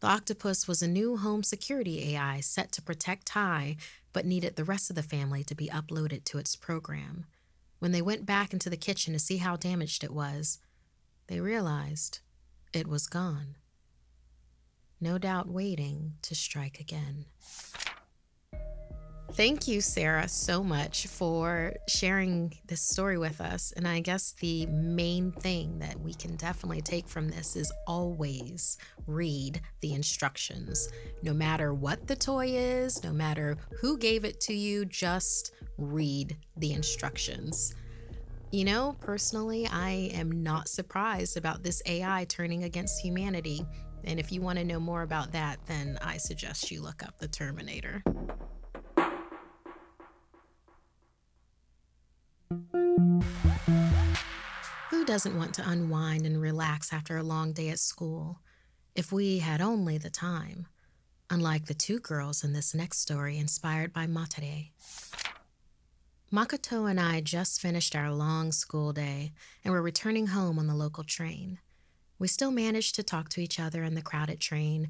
The 0.02 0.08
octopus 0.08 0.68
was 0.68 0.82
a 0.82 0.88
new 0.90 1.16
home 1.16 1.42
security 1.42 2.14
AI 2.14 2.42
set 2.42 2.74
to 2.74 2.82
protect 2.82 3.28
Ty, 3.28 3.78
but 4.12 4.26
needed 4.26 4.58
the 4.58 4.66
rest 4.66 4.90
of 4.90 4.98
the 4.98 5.02
family 5.02 5.46
to 5.46 5.56
be 5.56 5.70
uploaded 5.70 6.26
to 6.26 6.40
its 6.40 6.58
program. 6.58 7.24
When 7.80 7.94
they 7.94 8.02
went 8.02 8.26
back 8.26 8.52
into 8.52 8.70
the 8.70 8.76
kitchen 8.76 9.14
to 9.14 9.20
see 9.20 9.38
how 9.38 9.56
damaged 9.56 10.04
it 10.04 10.12
was, 10.12 10.60
they 11.28 11.40
realized 11.40 12.20
it 12.74 12.88
was 12.88 13.08
gone. 13.08 13.56
No 15.00 15.18
doubt 15.18 15.48
waiting 15.48 16.14
to 16.24 16.34
strike 16.36 16.80
again. 16.80 17.26
Thank 19.34 19.68
you, 19.68 19.82
Sarah, 19.82 20.28
so 20.28 20.64
much 20.64 21.06
for 21.06 21.76
sharing 21.88 22.58
this 22.66 22.82
story 22.82 23.18
with 23.18 23.40
us. 23.40 23.72
And 23.76 23.88
I 23.88 24.00
guess 24.00 24.32
the 24.40 24.66
main 24.68 25.32
thing 25.32 25.80
that 25.80 26.00
we 26.00 26.14
can 26.14 26.38
definitely 26.38 26.82
take 26.82 27.08
from 27.08 27.30
this 27.30 27.56
is 27.56 27.72
always 27.86 28.78
read 29.06 29.62
the 29.82 29.94
instructions. 29.94 30.90
No 31.22 31.34
matter 31.34 31.74
what 31.74 32.08
the 32.08 32.16
toy 32.16 32.48
is, 32.48 33.04
no 33.04 33.12
matter 33.12 33.58
who 33.80 33.98
gave 33.98 34.24
it 34.26 34.40
to 34.42 34.54
you, 34.54 34.86
just 34.86 35.52
read 35.78 36.36
the 36.56 36.72
instructions. 36.72 37.76
You 38.52 38.64
know, 38.64 38.96
personally, 39.02 39.68
I 39.68 40.10
am 40.14 40.42
not 40.42 40.70
surprised 40.70 41.36
about 41.36 41.64
this 41.64 41.82
AI 41.86 42.26
turning 42.30 42.64
against 42.64 43.02
humanity. 43.02 43.66
And 44.08 44.22
if 44.22 44.32
you 44.32 44.40
want 44.40 44.58
to 44.58 44.64
know 44.64 44.80
more 44.80 45.02
about 45.02 45.34
that, 45.34 45.60
then 45.66 46.00
I 46.02 46.16
suggest 46.16 46.72
you 46.72 46.82
look 46.82 47.04
up 47.04 47.18
the 47.18 47.28
Terminator. 47.28 48.02
Who 54.90 55.04
doesn't 55.04 55.38
want 55.38 55.54
to 55.56 55.70
unwind 55.70 56.26
and 56.26 56.42
relax 56.42 56.94
after 56.94 57.18
a 57.18 57.24
long 57.24 57.52
day 57.52 57.68
at 57.68 57.80
school? 57.80 58.40
If 58.96 59.12
we 59.12 59.40
had 59.40 59.60
only 59.60 59.98
the 59.98 60.10
time. 60.10 60.68
Unlike 61.30 61.66
the 61.66 61.74
two 61.74 62.00
girls 62.00 62.46
in 62.46 62.54
this 62.54 62.74
next 62.74 63.00
story 63.00 63.38
inspired 63.38 63.92
by 63.92 64.08
Matere. 64.08 64.72
Makoto 66.32 66.90
and 66.90 66.98
I 66.98 67.20
just 67.20 67.60
finished 67.60 67.94
our 67.94 68.14
long 68.14 68.54
school 68.54 68.94
day 68.94 69.34
and 69.66 69.74
were 69.74 69.82
returning 69.82 70.28
home 70.28 70.58
on 70.58 70.68
the 70.68 70.76
local 70.76 71.04
train. 71.04 71.60
We 72.20 72.28
still 72.28 72.52
managed 72.52 72.96
to 72.96 73.04
talk 73.04 73.30
to 73.30 73.42
each 73.42 73.60
other 73.60 73.84
in 73.84 73.94
the 73.94 74.02
crowded 74.02 74.40
train. 74.40 74.90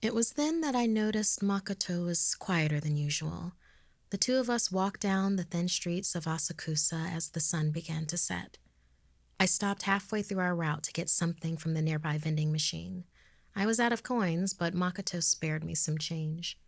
It 0.00 0.14
was 0.14 0.32
then 0.32 0.60
that 0.62 0.74
I 0.74 0.86
noticed 0.86 1.42
Makoto 1.42 2.04
was 2.04 2.34
quieter 2.34 2.80
than 2.80 2.96
usual. 2.96 3.52
The 4.10 4.18
two 4.18 4.36
of 4.36 4.50
us 4.50 4.72
walked 4.72 5.00
down 5.00 5.36
the 5.36 5.44
thin 5.44 5.68
streets 5.68 6.14
of 6.14 6.24
Asakusa 6.24 7.14
as 7.14 7.30
the 7.30 7.40
sun 7.40 7.70
began 7.70 8.06
to 8.06 8.18
set. 8.18 8.58
I 9.38 9.46
stopped 9.46 9.82
halfway 9.82 10.22
through 10.22 10.40
our 10.40 10.54
route 10.54 10.82
to 10.84 10.92
get 10.92 11.08
something 11.08 11.56
from 11.56 11.74
the 11.74 11.82
nearby 11.82 12.18
vending 12.18 12.52
machine. 12.52 13.04
I 13.54 13.66
was 13.66 13.80
out 13.80 13.92
of 13.92 14.02
coins, 14.02 14.54
but 14.54 14.74
Makoto 14.74 15.22
spared 15.22 15.64
me 15.64 15.74
some 15.74 15.98
change. 15.98 16.58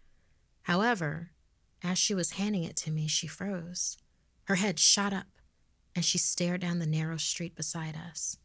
However, 0.62 1.30
as 1.82 1.98
she 1.98 2.14
was 2.14 2.32
handing 2.32 2.64
it 2.64 2.76
to 2.76 2.90
me, 2.90 3.06
she 3.08 3.26
froze. 3.26 3.98
Her 4.44 4.54
head 4.54 4.78
shot 4.78 5.12
up, 5.12 5.26
and 5.94 6.04
she 6.04 6.18
stared 6.18 6.60
down 6.60 6.78
the 6.78 6.86
narrow 6.86 7.16
street 7.16 7.54
beside 7.54 7.94
us. 7.96 8.38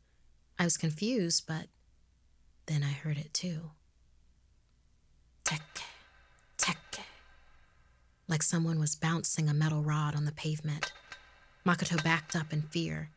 I 0.59 0.65
was 0.65 0.77
confused, 0.77 1.45
but 1.47 1.67
then 2.67 2.83
I 2.83 2.91
heard 2.91 3.17
it 3.17 3.33
too. 3.33 3.71
Teke, 5.45 5.83
teke 6.57 6.99
like 8.29 8.43
someone 8.43 8.79
was 8.79 8.95
bouncing 8.95 9.49
a 9.49 9.53
metal 9.53 9.81
rod 9.81 10.15
on 10.15 10.25
the 10.25 10.31
pavement. 10.31 10.93
Makoto 11.65 12.01
backed 12.03 12.35
up 12.35 12.53
in 12.53 12.61
fear. 12.61 13.09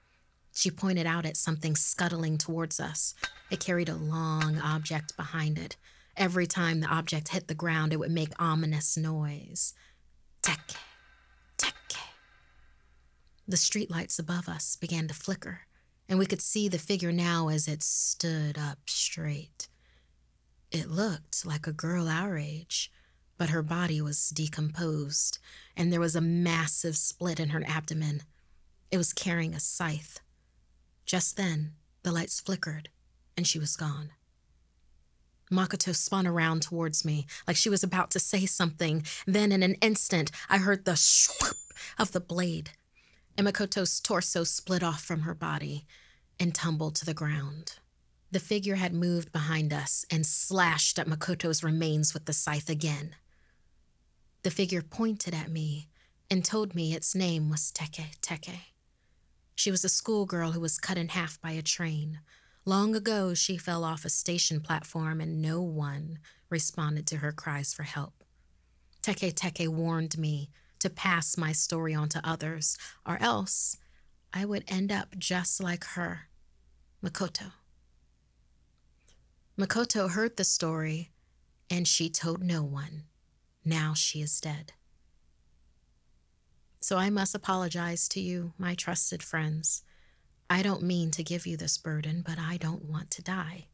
She 0.54 0.70
pointed 0.70 1.06
out 1.06 1.26
at 1.26 1.36
something 1.36 1.76
scuttling 1.76 2.38
towards 2.38 2.80
us. 2.80 3.14
It 3.50 3.60
carried 3.60 3.88
a 3.88 3.94
long 3.94 4.58
object 4.58 5.16
behind 5.16 5.58
it. 5.58 5.76
Every 6.16 6.46
time 6.46 6.80
the 6.80 6.88
object 6.88 7.28
hit 7.28 7.48
the 7.48 7.54
ground, 7.54 7.92
it 7.92 7.98
would 7.98 8.10
make 8.10 8.32
ominous 8.38 8.96
noise. 8.96 9.74
Teke, 10.42 10.76
teke. 11.58 11.98
The 13.46 13.56
streetlights 13.56 14.18
above 14.18 14.48
us 14.48 14.76
began 14.76 15.08
to 15.08 15.14
flicker, 15.14 15.62
and 16.08 16.18
we 16.18 16.26
could 16.26 16.42
see 16.42 16.68
the 16.68 16.78
figure 16.78 17.12
now 17.12 17.48
as 17.48 17.68
it 17.68 17.82
stood 17.82 18.58
up 18.58 18.78
straight. 18.86 19.68
It 20.70 20.90
looked 20.90 21.44
like 21.44 21.66
a 21.66 21.72
girl 21.72 22.08
our 22.08 22.36
age, 22.38 22.90
but 23.38 23.50
her 23.50 23.62
body 23.62 24.00
was 24.00 24.30
decomposed, 24.30 25.38
and 25.76 25.92
there 25.92 26.00
was 26.00 26.16
a 26.16 26.20
massive 26.20 26.96
split 26.96 27.40
in 27.40 27.50
her 27.50 27.62
abdomen. 27.66 28.22
It 28.90 28.98
was 28.98 29.12
carrying 29.12 29.54
a 29.54 29.60
scythe. 29.60 30.20
Just 31.04 31.36
then, 31.36 31.72
the 32.02 32.12
lights 32.12 32.40
flickered, 32.40 32.88
and 33.36 33.46
she 33.46 33.58
was 33.58 33.76
gone. 33.76 34.10
Makoto 35.50 35.94
spun 35.94 36.26
around 36.26 36.62
towards 36.62 37.04
me 37.04 37.26
like 37.46 37.56
she 37.56 37.68
was 37.68 37.82
about 37.84 38.10
to 38.12 38.18
say 38.18 38.46
something. 38.46 39.04
Then, 39.26 39.52
in 39.52 39.62
an 39.62 39.74
instant, 39.82 40.30
I 40.48 40.58
heard 40.58 40.84
the 40.84 40.96
swoop 40.96 41.56
of 41.98 42.12
the 42.12 42.20
blade, 42.20 42.70
and 43.36 43.46
Makoto's 43.46 44.00
torso 44.00 44.44
split 44.44 44.82
off 44.82 45.02
from 45.02 45.22
her 45.22 45.34
body 45.34 45.86
and 46.38 46.54
tumbled 46.54 46.94
to 46.96 47.04
the 47.04 47.14
ground. 47.14 47.76
The 48.30 48.40
figure 48.40 48.76
had 48.76 48.94
moved 48.94 49.32
behind 49.32 49.72
us 49.72 50.04
and 50.10 50.24
slashed 50.24 50.98
at 50.98 51.06
Makoto's 51.06 51.62
remains 51.62 52.14
with 52.14 52.24
the 52.24 52.32
scythe 52.32 52.70
again. 52.70 53.14
The 54.42 54.50
figure 54.50 54.82
pointed 54.82 55.34
at 55.34 55.50
me 55.50 55.88
and 56.30 56.44
told 56.44 56.74
me 56.74 56.94
its 56.94 57.14
name 57.14 57.50
was 57.50 57.70
Teke 57.70 58.18
Teke. 58.20 58.60
She 59.54 59.70
was 59.70 59.84
a 59.84 59.88
schoolgirl 59.88 60.52
who 60.52 60.60
was 60.60 60.78
cut 60.78 60.96
in 60.96 61.08
half 61.08 61.40
by 61.40 61.50
a 61.52 61.62
train. 61.62 62.20
Long 62.64 62.96
ago, 62.96 63.34
she 63.34 63.56
fell 63.56 63.84
off 63.84 64.04
a 64.04 64.10
station 64.10 64.60
platform 64.60 65.20
and 65.20 65.42
no 65.42 65.60
one 65.60 66.18
responded 66.48 67.06
to 67.08 67.18
her 67.18 67.32
cries 67.32 67.74
for 67.74 67.82
help. 67.82 68.24
Teke 69.02 69.34
Teke 69.34 69.68
warned 69.68 70.16
me 70.16 70.48
to 70.82 70.90
pass 70.90 71.36
my 71.36 71.52
story 71.52 71.94
on 71.94 72.08
to 72.10 72.28
others, 72.28 72.76
or 73.06 73.18
else 73.20 73.76
I 74.32 74.44
would 74.44 74.64
end 74.68 74.92
up 74.92 75.16
just 75.18 75.62
like 75.62 75.84
her, 75.84 76.28
Makoto. 77.04 77.52
Makoto 79.58 80.10
heard 80.10 80.36
the 80.36 80.44
story 80.44 81.10
and 81.70 81.86
she 81.86 82.10
told 82.10 82.42
no 82.42 82.62
one. 82.62 83.04
Now 83.64 83.94
she 83.94 84.20
is 84.20 84.40
dead. 84.40 84.72
So 86.80 86.96
I 86.96 87.10
must 87.10 87.34
apologize 87.34 88.08
to 88.08 88.20
you, 88.20 88.54
my 88.58 88.74
trusted 88.74 89.22
friends. 89.22 89.82
I 90.50 90.62
don't 90.62 90.82
mean 90.82 91.10
to 91.12 91.22
give 91.22 91.46
you 91.46 91.56
this 91.56 91.78
burden, 91.78 92.22
but 92.26 92.38
I 92.38 92.56
don't 92.56 92.84
want 92.84 93.10
to 93.12 93.22
die. 93.22 93.68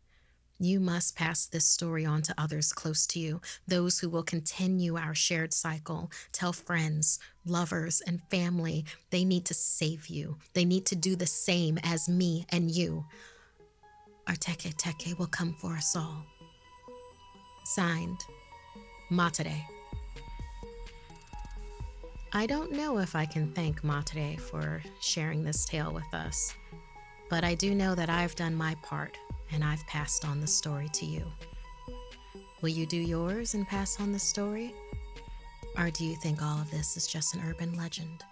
You 0.61 0.81
must 0.81 1.15
pass 1.15 1.47
this 1.47 1.65
story 1.65 2.05
on 2.05 2.23
to 2.23 2.35
others 2.37 2.73
close 2.73 3.07
to 3.09 3.21
you, 3.21 3.41
those 3.69 4.01
who 4.01 4.09
will 4.09 4.25
continue 4.25 4.97
our 4.97 5.15
shared 5.15 5.55
cycle. 5.55 6.11
Tell 6.33 6.53
friends, 6.53 7.21
lovers, 7.47 8.03
and 8.05 8.21
family 8.29 8.85
they 9.11 9.25
need 9.25 9.45
to 9.45 9.55
save 9.55 10.09
you. 10.09 10.39
They 10.55 10.65
need 10.65 10.85
to 10.87 10.97
do 10.97 11.15
the 11.15 11.27
same 11.27 11.79
as 11.85 12.09
me 12.09 12.45
and 12.49 12.73
you. 12.73 13.05
Our 14.27 14.35
Teke 14.35 14.75
Teke 14.75 15.17
will 15.17 15.29
come 15.29 15.55
for 15.61 15.75
us 15.75 15.95
all. 15.95 16.27
Signed, 17.65 18.19
Matere. 19.13 19.63
I 22.33 22.47
don't 22.47 22.73
know 22.73 22.99
if 22.99 23.15
I 23.15 23.27
can 23.27 23.53
thank 23.53 23.83
Matere 23.83 24.41
for 24.41 24.83
sharing 25.01 25.45
this 25.45 25.65
tale 25.67 25.93
with 25.93 26.13
us, 26.13 26.53
but 27.31 27.45
I 27.45 27.55
do 27.55 27.77
know 27.77 27.95
that 27.95 28.11
I've 28.11 28.35
done 28.35 28.57
my 28.57 28.75
part 28.83 29.17
and 29.53 29.65
I've 29.65 29.87
passed 29.87 30.25
on 30.25 30.41
the 30.41 30.47
story 30.47 30.89
to 30.95 31.07
you. 31.07 31.25
Will 32.61 32.71
you 32.71 32.87
do 32.87 32.97
yours 32.97 33.55
and 33.55 33.67
pass 33.67 34.01
on 34.01 34.13
the 34.13 34.19
story? 34.19 34.75
Or 35.77 35.91
do 35.91 36.05
you 36.05 36.17
think 36.17 36.43
all 36.43 36.59
of 36.61 36.71
this 36.71 36.97
is 36.97 37.07
just 37.07 37.35
an 37.35 37.43
urban 37.49 37.77
legend? 37.77 38.25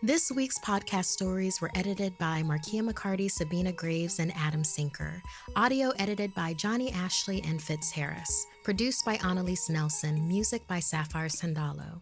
This 0.00 0.30
week's 0.30 0.60
podcast 0.60 1.06
stories 1.06 1.60
were 1.60 1.72
edited 1.74 2.16
by 2.18 2.44
Markia 2.44 2.88
McCarty, 2.88 3.28
Sabina 3.28 3.72
Graves, 3.72 4.20
and 4.20 4.32
Adam 4.36 4.62
Sinker. 4.62 5.20
Audio 5.56 5.90
edited 5.98 6.32
by 6.36 6.52
Johnny 6.52 6.92
Ashley 6.92 7.42
and 7.42 7.60
Fitz 7.60 7.90
Harris. 7.90 8.46
Produced 8.62 9.04
by 9.04 9.14
Annalise 9.24 9.68
Nelson. 9.68 10.28
Music 10.28 10.64
by 10.68 10.78
Sapphire 10.78 11.28
Sandalo. 11.28 12.00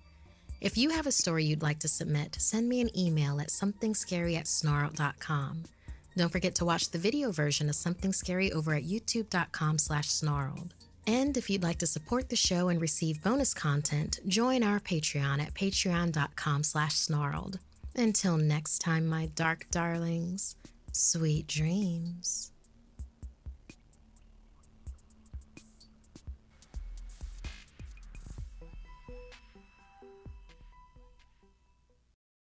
If 0.61 0.77
you 0.77 0.91
have 0.91 1.07
a 1.07 1.13
story 1.13 1.45
you'd 1.45 1.63
like 1.63 1.79
to 1.81 1.89
submit, 1.89 2.37
send 2.39 2.69
me 2.69 2.83
an 2.83 2.97
email 2.99 3.41
at 3.41 3.49
somethingscary 3.49 4.37
at 4.37 4.45
snarled.com. 4.45 5.65
Don't 6.17 6.33
forget 6.33 6.55
to 6.57 6.65
watch 6.65 6.91
the 6.91 6.99
video 6.99 7.31
version 7.31 7.69
of 7.69 7.75
Something 7.75 8.13
Scary 8.13 8.51
over 8.51 8.73
at 8.73 8.85
youtube.com 8.85 9.79
slash 9.79 10.09
snarled. 10.09 10.75
And 11.07 11.37
if 11.37 11.51
you'd 11.51 11.63
like 11.63 11.79
to 11.79 11.87
support 11.87 12.31
the 12.31 12.37
show 12.37 12.69
and 12.69 12.81
receive 12.81 13.23
bonus 13.23 13.53
content, 13.53 14.19
join 14.27 14.63
our 14.63 14.81
Patreon 14.81 15.41
at 15.41 15.55
patreon.com 15.55 16.63
slash 16.65 16.95
snarled. 16.95 17.61
Until 17.95 18.39
next 18.39 18.79
time, 18.81 19.07
my 19.07 19.27
dark 19.35 19.67
darlings, 19.71 20.57
sweet 20.93 21.47
dreams. 21.47 22.51